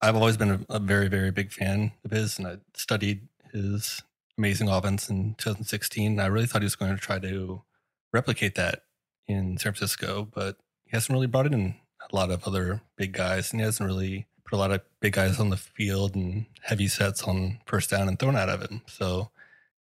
[0.00, 4.02] I've always been a, a very, very big fan of his, and I studied his
[4.40, 6.18] amazing offense in 2016.
[6.18, 7.60] I really thought he was going to try to
[8.10, 8.84] replicate that
[9.28, 11.74] in San Francisco, but he hasn't really brought in
[12.10, 15.12] a lot of other big guys, and he hasn't really put a lot of big
[15.12, 18.80] guys on the field and heavy sets on first down and thrown out of him.
[18.86, 19.30] So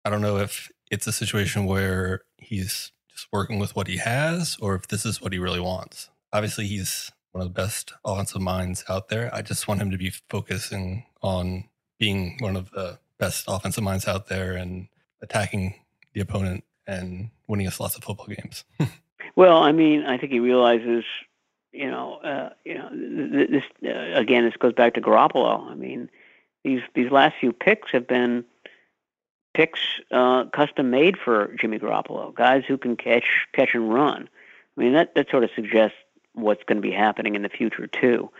[0.06, 4.56] I don't know if it's a situation where he's just working with what he has
[4.58, 6.08] or if this is what he really wants.
[6.32, 9.28] Obviously, he's one of the best offensive minds out there.
[9.34, 11.64] I just want him to be focusing on
[11.98, 14.88] being one of the best offensive minds out there and
[15.22, 15.74] attacking
[16.14, 18.64] the opponent and winning us lots of football games.
[19.36, 21.04] well, I mean, I think he realizes,
[21.72, 24.44] you know, uh, you know, this uh, again.
[24.44, 25.70] This goes back to Garoppolo.
[25.70, 26.08] I mean,
[26.64, 28.44] these these last few picks have been
[29.54, 34.28] picks uh, custom made for Jimmy Garoppolo, guys who can catch catch and run.
[34.76, 35.96] I mean, that that sort of suggests
[36.34, 38.30] what's going to be happening in the future too.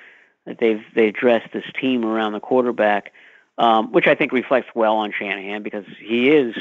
[0.45, 3.13] That they've they addressed this team around the quarterback,
[3.59, 6.57] um, which I think reflects well on Shanahan because he is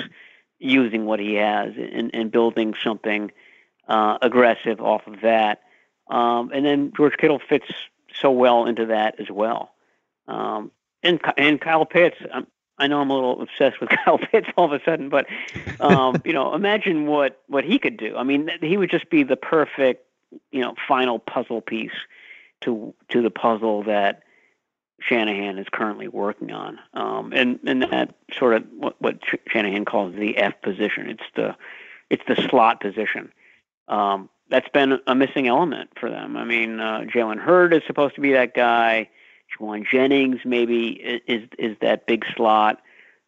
[0.60, 3.32] using what he has and, and building something
[3.88, 5.62] uh, aggressive off of that.
[6.10, 7.68] Um, and then George Kittle fits
[8.14, 9.72] so well into that as well.
[10.28, 10.72] Um,
[11.04, 14.66] and and Kyle Pitts, I'm, I know I'm a little obsessed with Kyle Pitts all
[14.66, 15.28] of a sudden, but
[15.80, 18.16] um, you know, imagine what what he could do.
[18.16, 20.06] I mean, he would just be the perfect
[20.52, 21.92] you know final puzzle piece
[22.62, 24.24] to to the puzzle that
[25.02, 30.16] Shanahan is currently working on, um, and and that sort of what, what Shanahan calls
[30.16, 31.10] the F position.
[31.10, 31.56] It's the
[32.10, 33.32] it's the slot position.
[33.88, 36.38] Um, that's been a missing element for them.
[36.38, 39.10] I mean, uh, Jalen Hurd is supposed to be that guy.
[39.60, 40.90] Jauan Jennings maybe
[41.28, 42.82] is is that big slot.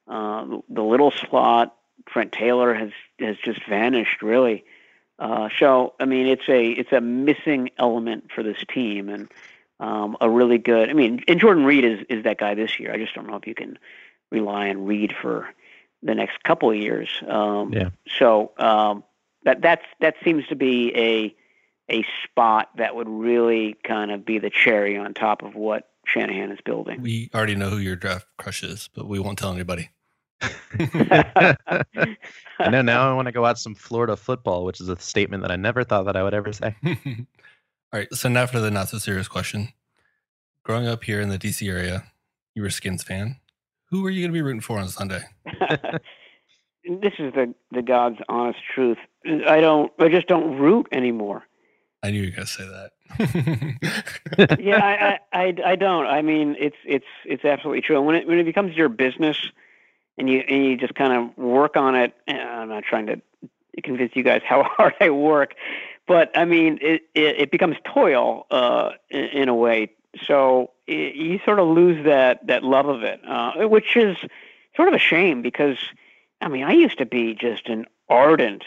[0.08, 1.76] Uh, the little slot,
[2.08, 4.64] Trent Taylor has has just vanished really.
[5.20, 9.30] Uh, so I mean, it's a it's a missing element for this team, and
[9.80, 10.90] um, a really good.
[10.90, 12.94] I mean, and Jordan Reed is is that guy this year.
[12.94, 13.78] I just don't know if you can
[14.32, 15.48] rely on Reed for
[16.04, 17.10] the next couple of years.
[17.28, 17.90] Um, yeah.
[18.18, 19.04] So um,
[19.44, 21.36] that that's that seems to be a
[21.90, 26.52] a spot that would really kind of be the cherry on top of what Shanahan
[26.52, 27.02] is building.
[27.02, 29.90] We already know who your draft crush is, but we won't tell anybody.
[30.80, 31.56] I
[32.70, 35.52] know now I want to go out some Florida football, which is a statement that
[35.52, 36.76] I never thought that I would ever say.
[37.94, 38.14] All right.
[38.14, 39.70] So now for the not so serious question.
[40.64, 42.04] Growing up here in the DC area,
[42.54, 43.38] you were a Skins fan.
[43.90, 45.22] Who were you going to be rooting for on Sunday?
[46.86, 48.98] this is the the God's honest truth.
[49.26, 49.92] I don't.
[50.00, 51.44] I just don't root anymore.
[52.04, 54.60] I knew you were going to say that.
[54.60, 56.06] yeah, I, I, I don't.
[56.06, 58.02] I mean, it's it's it's absolutely true.
[58.02, 59.38] When it when it becomes your business,
[60.18, 62.14] and you and you just kind of work on it.
[62.28, 63.22] I'm not trying to
[63.84, 65.56] convince you guys how hard I work,
[66.08, 69.92] but I mean it it, it becomes toil uh, in, in, a way.
[70.26, 74.18] So it, you sort of lose that that love of it, uh, which is
[74.76, 75.78] sort of a shame because
[76.42, 78.64] I mean I used to be just an ardent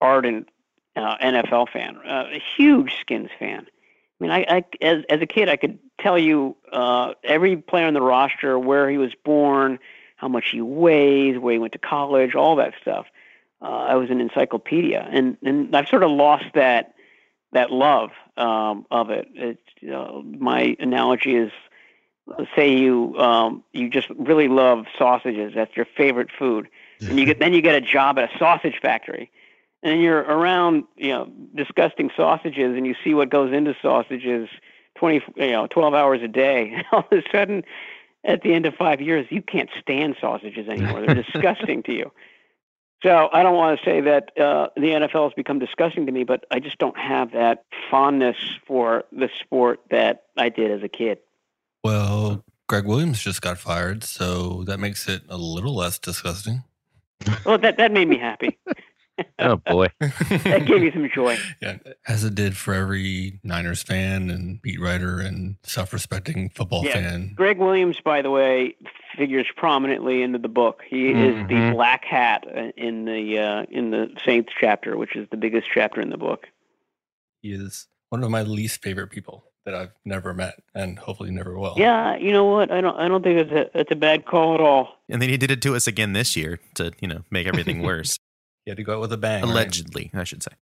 [0.00, 0.48] ardent
[0.96, 3.66] uh, NFL fan, uh, a huge Skins fan.
[3.68, 7.86] I mean, I, I as as a kid, I could tell you uh, every player
[7.86, 9.78] on the roster, where he was born,
[10.16, 13.06] how much he weighs, where he went to college, all that stuff.
[13.62, 16.94] Uh, I was an encyclopedia, and and I've sort of lost that
[17.52, 19.28] that love um, of it.
[19.34, 19.60] It's,
[19.92, 21.52] uh, my analogy is,
[22.56, 25.52] say you um, you just really love sausages.
[25.54, 26.68] That's your favorite food,
[27.00, 29.30] and you get then you get a job at a sausage factory,
[29.82, 34.48] and you're around you know disgusting sausages, and you see what goes into sausages.
[34.96, 37.64] 20 you know 12 hours a day all of a sudden
[38.24, 41.04] at the end of five years, you can't stand sausages anymore.
[41.04, 42.12] They're disgusting to you.
[43.02, 46.22] So I don't want to say that uh, the NFL has become disgusting to me,
[46.22, 48.36] but I just don't have that fondness
[48.66, 51.18] for the sport that I did as a kid.
[51.82, 56.62] Well, Gregg Williams just got fired, so that makes it a little less disgusting.
[57.44, 58.58] Well, that that made me happy.
[59.38, 61.36] oh boy, that gave me some joy.
[61.60, 66.92] Yeah, as it did for every Niners fan and beat writer and self-respecting football Yeah.
[66.94, 67.32] fan.
[67.34, 68.76] Gregg Williams, by the way,
[69.16, 70.82] figures prominently into the book.
[70.88, 71.72] He is the Mhm.
[71.74, 72.44] black hat
[72.76, 76.46] in the uh, in the Saints chapter, which is the biggest chapter in the book.
[77.42, 81.56] He is one of my least favorite people that I've never met and hopefully never
[81.58, 81.74] will.
[81.76, 82.70] Yeah, you know what?
[82.72, 84.88] I don't I don't think it's a it's a bad call at all.
[85.08, 87.82] And then he did it to us again this year to, you know, make everything
[87.82, 88.16] worse.
[88.64, 89.42] He had to go out with a bang.
[89.42, 89.50] right?
[89.50, 90.52] Allegedly, I should say.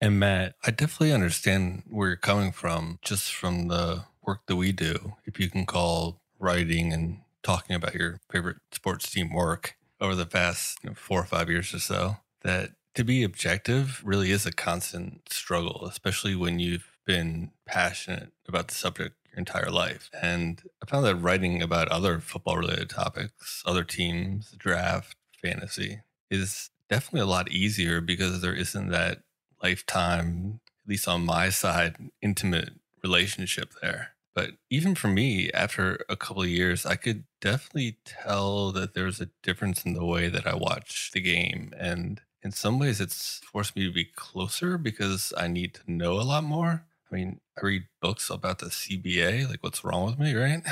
[0.00, 4.72] And Matt, I definitely understand where you're coming from just from the work that we
[4.72, 5.14] do.
[5.24, 10.26] If you can call writing and talking about your favorite sports team work over the
[10.26, 14.46] past you know, four or five years or so, that to be objective really is
[14.46, 20.10] a constant struggle, especially when you've been passionate about the subject your entire life.
[20.20, 26.70] And I found that writing about other football related topics, other teams, draft, fantasy, is
[26.90, 29.22] definitely a lot easier because there isn't that
[29.62, 32.70] lifetime, at least on my side, intimate
[33.02, 34.10] relationship there.
[34.34, 39.20] But even for me, after a couple of years, I could definitely tell that there's
[39.20, 41.72] a difference in the way that I watch the game.
[41.78, 46.14] And in some ways, it's forced me to be closer because I need to know
[46.14, 46.84] a lot more.
[47.10, 50.62] I mean, I read books about the CBA, like what's wrong with me, right?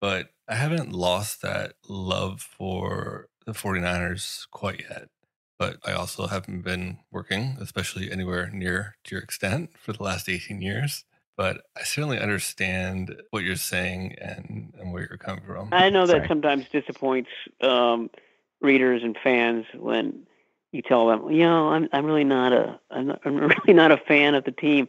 [0.00, 5.08] But I haven't lost that love for the 49ers quite yet
[5.58, 10.28] but I also haven't been working, especially anywhere near to your extent, for the last
[10.28, 11.04] 18 years.
[11.36, 15.68] But I certainly understand what you're saying and, and where you're coming from.
[15.72, 17.28] I know that sometimes disappoints
[17.60, 18.08] um,
[18.62, 20.26] readers and fans when
[20.72, 23.92] you tell them, you know, I'm I'm really not a I'm, not, I'm really not
[23.92, 24.88] a fan of the team,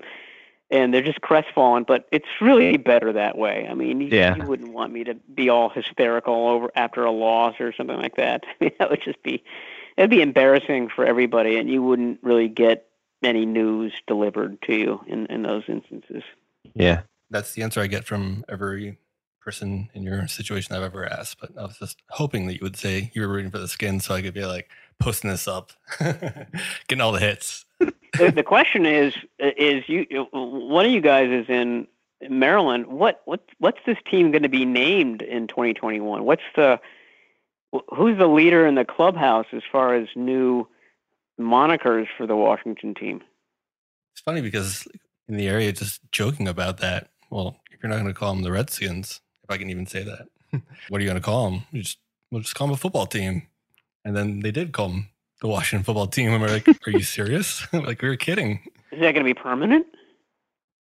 [0.71, 1.83] and they're just crestfallen.
[1.85, 3.67] But it's really better that way.
[3.69, 4.35] I mean, you, Yeah.
[4.35, 8.15] you wouldn't want me to be all hysterical over after a loss or something like
[8.15, 8.45] that.
[8.47, 9.43] I mean, that would just be
[9.97, 12.87] it'd be embarrassing for everybody, and you wouldn't really get
[13.23, 16.23] any news delivered to you in in those instances.
[16.73, 17.01] yeah.
[17.29, 18.97] That's the answer I get from every
[19.47, 21.39] person in your situation I've ever asked.
[21.39, 23.99] But I was just hoping that you would say you were rooting for the skin
[23.99, 24.69] so I could be like
[24.99, 27.65] posting this up, getting all the hits.
[27.79, 31.87] the, the question is is you one of you guys is in
[32.29, 32.87] Maryland.
[32.87, 36.25] What what what's this team going to be named in 2021?
[36.25, 36.79] What's the
[37.95, 40.67] who's the leader in the clubhouse as far as new
[41.39, 43.21] monikers for the Washington team?
[44.13, 44.87] It's funny because
[45.27, 47.09] in the area, just joking about that.
[47.29, 50.03] Well, if you're not going to call them the Redskins, if I can even say
[50.03, 50.27] that,
[50.89, 51.63] what are you going to call them?
[51.71, 51.99] You just
[52.31, 53.47] we'll just call them a football team.
[54.05, 55.09] And then they did call them
[55.41, 56.31] the Washington football team.
[56.31, 57.65] And we're like, are you serious?
[57.73, 58.61] like we were kidding.
[58.91, 59.85] Is that going to be permanent?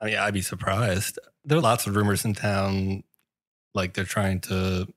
[0.00, 1.18] I mean, I'd be surprised.
[1.44, 3.04] There are lots of rumors in town,
[3.74, 4.88] like they're trying to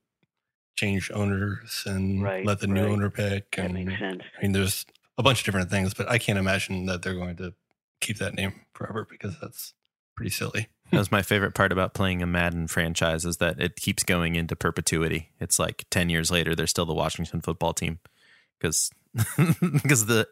[0.76, 2.92] change owners and Right, let the new right.
[2.92, 3.52] owner pick.
[3.56, 4.22] That And makes sense.
[4.38, 4.86] I mean, there's
[5.18, 7.54] a bunch of different things, but I can't imagine that they're going to
[8.02, 9.74] keep that name forever because that's
[10.16, 10.68] pretty silly.
[10.92, 14.36] That was my favorite part about playing a Madden franchise is that it keeps going
[14.36, 15.32] into perpetuity.
[15.40, 17.98] It's like 10 years later, they're still the Washington football team
[18.60, 18.92] because
[19.82, 20.28] because the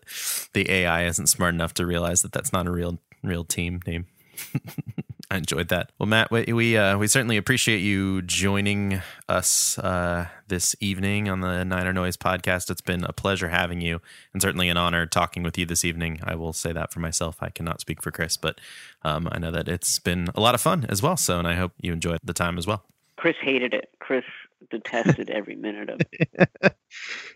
[0.53, 4.05] the AI isn't smart enough to realize that that's not a real real team name.
[5.31, 5.91] I enjoyed that.
[5.97, 11.39] Well, Matt, we we, uh, we certainly appreciate you joining us uh, this evening on
[11.41, 12.69] the Niner Noise podcast.
[12.69, 13.99] It's been a pleasure having you,
[14.33, 16.19] and certainly an honor talking with you this evening.
[16.23, 17.37] I will say that for myself.
[17.41, 18.59] I cannot speak for Chris, but
[19.03, 21.17] um, I know that it's been a lot of fun as well.
[21.17, 22.83] So, and I hope you enjoyed the time as well.
[23.17, 23.89] Chris hated it.
[23.99, 24.25] Chris
[24.69, 26.75] detested every minute of it.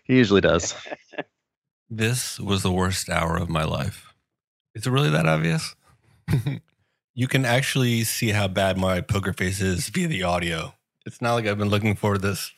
[0.04, 0.74] He usually does.
[1.90, 4.14] This was the worst hour of my life.
[4.74, 5.74] Is it really that obvious?
[7.18, 10.72] you can actually see how bad my poker face is via the audio.
[11.04, 12.52] It's not like I've been looking for this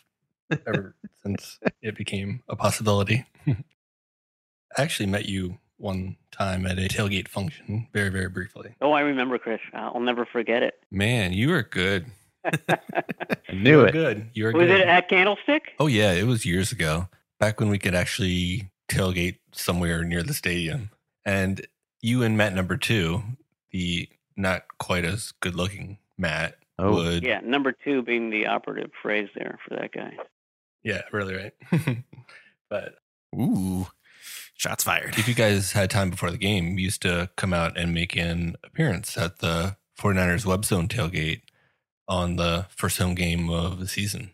[0.66, 3.24] ever since it became a possibility.
[3.46, 3.54] I
[4.76, 8.74] actually met you one time at a tailgate function, very, very briefly.
[8.82, 9.60] Oh, I remember Chris.
[9.72, 10.74] I'll never forget it.
[10.90, 12.04] Man, you were good.
[12.44, 12.78] I
[13.50, 13.92] You knew were it.
[13.92, 14.28] good.
[14.34, 14.58] You were good.
[14.58, 14.80] Was good.
[14.82, 15.72] it at Candlestick?
[15.78, 17.08] Oh yeah, it was years ago.
[17.38, 20.90] Back when we could actually tailgate somewhere near the stadium.
[21.24, 21.66] And
[22.02, 23.22] you and Matt number two,
[23.70, 24.06] the
[24.40, 26.94] not quite as good looking Matt, Oh.
[26.94, 30.16] would Yeah, number two being the operative phrase there for that guy.
[30.82, 31.52] Yeah, really right.
[32.70, 32.94] but
[33.38, 33.86] Ooh,
[34.56, 35.18] shots fired.
[35.18, 38.16] if you guys had time before the game, you used to come out and make
[38.16, 41.42] an appearance at the 49ers web zone tailgate
[42.08, 44.30] on the first home game of the season.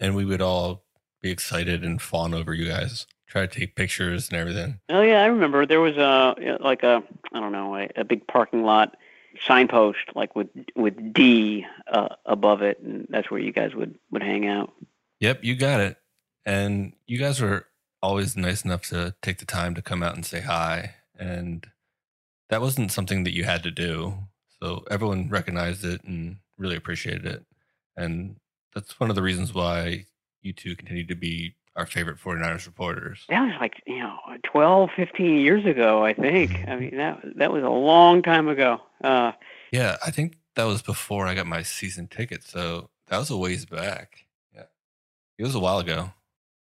[0.00, 0.84] And we would all
[1.22, 3.06] be excited and fawn over you guys.
[3.28, 4.80] Try to take pictures and everything.
[4.88, 7.02] Oh yeah, I remember there was a like a
[7.32, 8.96] I don't know a, a big parking lot
[9.46, 14.22] signpost like with with D uh, above it, and that's where you guys would would
[14.22, 14.72] hang out.
[15.20, 15.96] Yep, you got it.
[16.46, 17.66] And you guys were
[18.02, 21.66] always nice enough to take the time to come out and say hi, and
[22.48, 24.14] that wasn't something that you had to do.
[24.60, 27.44] So everyone recognized it and really appreciated it,
[27.96, 28.36] and
[28.74, 30.06] that's one of the reasons why
[30.42, 33.24] you two continue to be our favorite 49ers reporters.
[33.28, 36.52] That was like, you know, 12, 15 years ago, I think.
[36.66, 38.80] I mean, that that was a long time ago.
[39.02, 39.32] Uh,
[39.72, 42.42] yeah, I think that was before I got my season ticket.
[42.42, 44.26] So that was a ways back.
[44.54, 44.64] Yeah.
[45.38, 46.12] It was a while ago.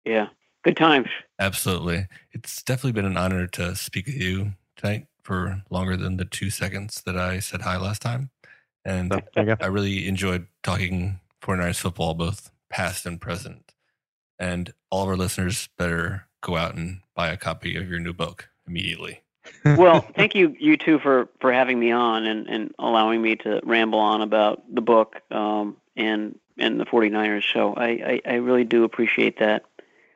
[0.04, 0.28] Yeah.
[0.64, 1.08] Good times.
[1.38, 2.06] Absolutely.
[2.30, 6.50] It's definitely been an honor to speak with you tonight for longer than the two
[6.50, 8.30] seconds that I said hi last time.
[8.84, 13.71] And I really enjoyed talking 49ers football, both past and present.
[14.42, 18.12] And all of our listeners better go out and buy a copy of your new
[18.12, 19.22] book immediately.
[19.64, 23.60] well, thank you, you two, for, for having me on and, and allowing me to
[23.62, 27.44] ramble on about the book um, and and the 49ers.
[27.52, 29.64] So I, I, I really do appreciate that.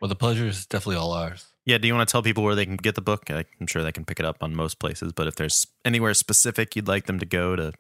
[0.00, 1.46] Well, the pleasure is definitely all ours.
[1.64, 1.78] Yeah.
[1.78, 3.30] Do you want to tell people where they can get the book?
[3.30, 6.76] I'm sure they can pick it up on most places, but if there's anywhere specific
[6.76, 7.72] you'd like them to go to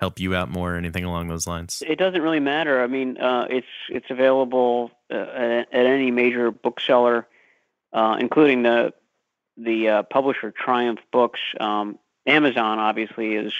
[0.00, 1.82] help you out more, or anything along those lines?
[1.86, 2.82] It doesn't really matter.
[2.82, 7.28] I mean, uh, it's it's available uh, at, at, any major bookseller,
[7.92, 8.94] uh, including the
[9.56, 11.40] the uh, publisher Triumph Books.
[11.60, 13.52] Um, Amazon obviously is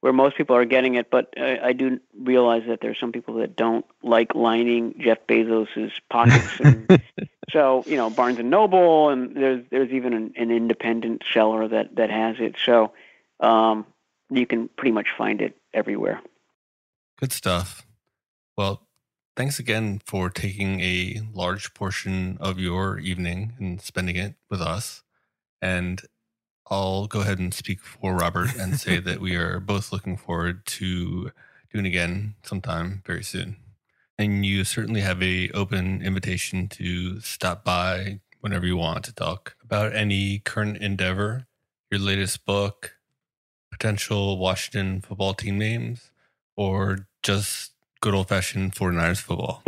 [0.00, 3.34] where most people are getting it, but I, I do realize that there's some people
[3.34, 6.60] that don't like lining Jeff Bezos's pockets.
[6.60, 7.02] And
[7.50, 11.96] so, you know, Barnes and Noble, and there's there's even an, an independent seller that
[11.96, 12.56] that has it.
[12.64, 12.92] So,
[13.40, 13.86] um,
[14.30, 16.20] you can pretty much find it everywhere.
[17.18, 17.86] Good stuff.
[18.56, 18.86] Well,
[19.36, 25.02] thanks again for taking a large portion of your evening and spending it with us.
[25.62, 26.02] And
[26.68, 30.66] I'll go ahead and speak for Robert and say that we are both looking forward
[30.66, 31.30] to
[31.72, 33.56] doing again sometime very soon.
[34.18, 39.56] And you certainly have a open invitation to stop by whenever you want to talk
[39.62, 41.46] about any current endeavor,
[41.90, 42.95] your latest book,
[43.78, 46.10] potential Washington football team names
[46.56, 49.62] or just good old fashioned 49ers football?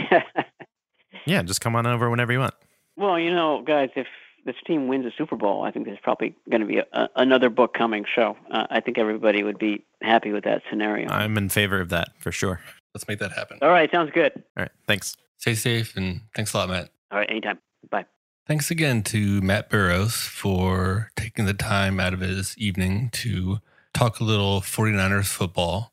[1.27, 2.55] yeah, just come on over whenever you want.
[2.97, 4.07] Well, you know, guys, if
[4.45, 7.09] this team wins a Super Bowl, I think there's probably going to be a, a,
[7.17, 8.07] another book coming.
[8.17, 11.09] So uh, I think everybody would be happy with that scenario.
[11.11, 12.61] I'm in favor of that for sure.
[12.95, 13.59] Let's make that happen.
[13.61, 14.33] All right, sounds good.
[14.57, 15.17] All right, thanks.
[15.37, 16.89] Stay safe and thanks a lot, Matt.
[17.13, 17.59] All right, anytime.
[17.91, 18.07] Bye.
[18.47, 23.59] Thanks again to Matt Barrows for taking the time out of his evening to
[23.95, 25.93] talk a little 49ers football.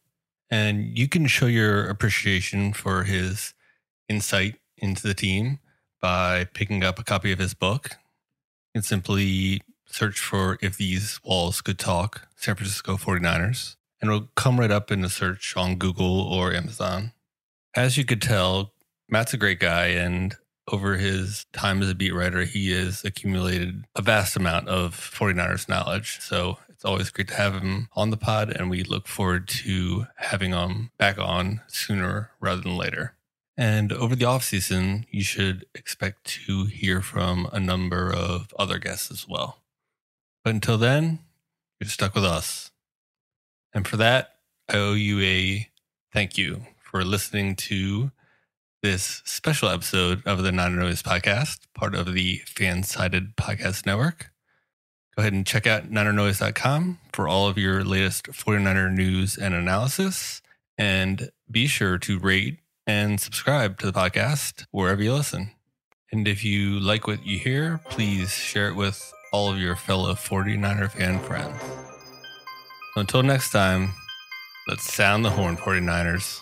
[0.49, 3.53] And you can show your appreciation for his
[4.07, 5.59] insight into the team
[6.01, 7.97] by picking up a copy of his book.
[8.75, 14.59] and simply search for If These Walls Could Talk, San Francisco 49ers, and it'll come
[14.59, 17.13] right up in the search on Google or Amazon.
[17.73, 18.73] As you could tell,
[19.09, 20.35] Matt's a great guy, and
[20.67, 25.69] over his time as a beat writer, he has accumulated a vast amount of 49ers
[25.69, 26.19] knowledge.
[26.19, 30.51] So always great to have him on the pod, and we look forward to having
[30.51, 33.15] him back on sooner rather than later.
[33.57, 38.79] And over the off season, you should expect to hear from a number of other
[38.79, 39.61] guests as well.
[40.43, 41.19] But until then,
[41.79, 42.71] you're stuck with us.
[43.73, 44.35] And for that,
[44.69, 45.69] I owe you a
[46.13, 48.11] thank you for listening to
[48.83, 54.34] this special episode of the Niner Noise podcast, part of the Fansided Podcast Network.
[55.15, 60.41] Go ahead and check out NinerNoise.com for all of your latest 49er news and analysis.
[60.77, 65.51] And be sure to rate and subscribe to the podcast wherever you listen.
[66.11, 70.13] And if you like what you hear, please share it with all of your fellow
[70.15, 71.61] 49er fan friends.
[72.97, 73.93] Until next time,
[74.67, 76.41] let's sound the horn, 49ers.